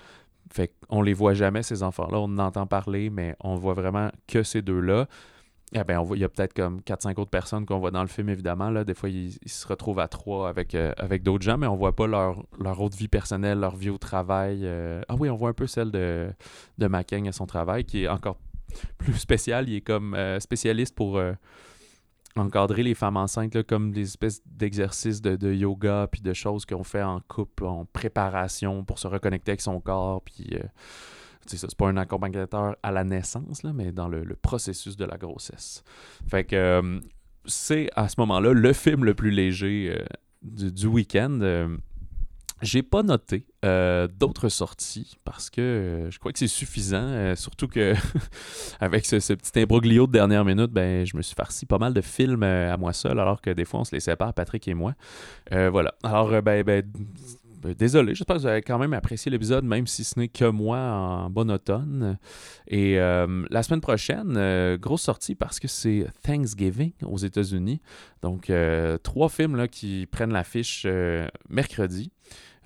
[0.51, 2.19] Fait qu'on les voit jamais, ces enfants-là.
[2.19, 5.07] On en entend parler, mais on voit vraiment que ces deux-là.
[5.73, 8.29] Eh ben, il y a peut-être comme 4-5 autres personnes qu'on voit dans le film,
[8.29, 8.69] évidemment.
[8.69, 8.83] Là.
[8.83, 11.95] Des fois, ils, se retrouvent à trois avec, euh, avec d'autres gens, mais on voit
[11.95, 14.61] pas leur, leur autre vie personnelle, leur vie au travail.
[14.63, 15.01] Euh.
[15.09, 16.29] Ah oui, on voit un peu celle de,
[16.77, 18.37] de à son travail, qui est encore
[18.99, 19.67] plus spécial.
[19.67, 21.19] Il est comme euh, spécialiste pour
[22.35, 26.83] encadrer les femmes enceintes, comme des espèces d'exercices de, de, yoga, puis de choses qu'on
[26.83, 30.57] fait en couple, en préparation pour se reconnecter avec son corps, puis
[31.45, 35.83] c'est pas un accompagnateur à la naissance, là, mais dans le, processus de la grossesse.
[36.27, 36.99] Fait que euh,
[37.47, 40.05] c'est à ce moment-là le film le plus léger euh,
[40.41, 41.39] du, week-end.
[41.41, 41.75] Euh,
[42.61, 47.35] j'ai pas noté euh, d'autres sorties parce que je crois que c'est suffisant.
[47.35, 47.93] surtout que
[48.79, 51.93] avec ce, ce petit imbroglio de dernière minute, ben, je me suis farci pas mal
[51.93, 54.73] de films à moi seul, alors que des fois on se les sépare, Patrick et
[54.73, 54.95] moi.
[55.51, 55.95] Voilà.
[56.03, 56.83] Alors, ben, ben,
[57.73, 60.77] désolé, j'espère que vous avez quand même apprécié l'épisode, même si ce n'est que moi
[60.77, 62.17] en bon automne.
[62.67, 67.81] Et euh, la semaine prochaine, euh, grosse sortie parce que c'est Thanksgiving aux États-Unis.
[68.21, 70.85] Donc, euh, trois films là, qui prennent l'affiche
[71.49, 72.11] mercredi.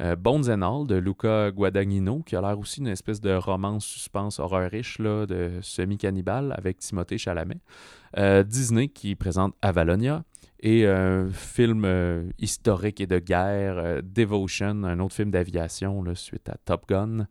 [0.02, 3.86] Euh, Bones and All de Luca Guadagnino, qui a l'air aussi une espèce de romance
[3.86, 7.60] suspense horreur riche de semi-cannibale avec Timothée Chalamet.
[8.18, 10.24] Euh, Disney qui présente Avalonia
[10.62, 16.56] et un film euh, historique et de guerre, Devotion, un autre film d'aviation suite à
[16.66, 17.28] Top Gun.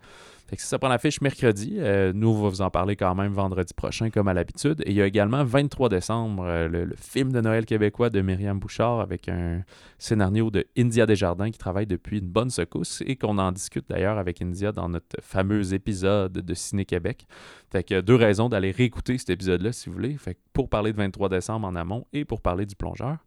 [0.49, 1.75] Fait que ça, prend l'affiche mercredi.
[1.77, 4.81] Euh, nous, on va vous en parler quand même vendredi prochain, comme à l'habitude.
[4.87, 8.59] Et il y a également 23 décembre, euh, le, film de Noël québécois de Myriam
[8.59, 9.63] Bouchard avec un
[9.99, 14.17] scénario de India Desjardins qui travaille depuis une bonne secousse et qu'on en discute d'ailleurs
[14.17, 17.27] avec India dans notre fameux épisode de Ciné Québec.
[17.71, 20.17] Fait que deux raisons d'aller réécouter cet épisode-là si vous voulez.
[20.17, 23.19] Fait que pour parler de 23 décembre en amont et pour parler du plongeur.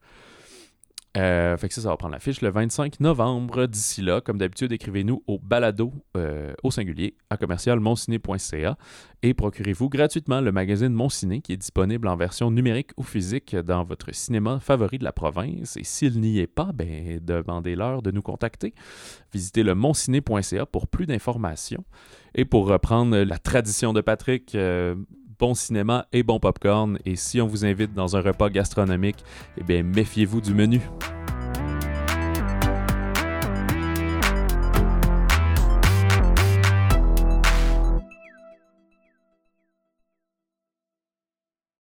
[1.17, 3.65] Euh, fait que ça, ça va prendre l'affiche le 25 novembre.
[3.65, 8.77] D'ici là, comme d'habitude, écrivez-nous au balado euh, au singulier à commercialmonciné.ca
[9.21, 13.55] et procurez-vous gratuitement le magazine Mon Ciné qui est disponible en version numérique ou physique
[13.55, 15.75] dans votre cinéma favori de la province.
[15.75, 18.73] Et s'il n'y est pas, ben, demandez-leur de nous contacter.
[19.33, 21.83] Visitez le monciné.ca pour plus d'informations.
[22.33, 24.95] Et pour reprendre la tradition de Patrick, euh,
[25.41, 26.99] bon cinéma et bon popcorn.
[27.03, 29.25] Et si on vous invite dans un repas gastronomique,
[29.57, 30.81] eh bien, méfiez-vous du menu.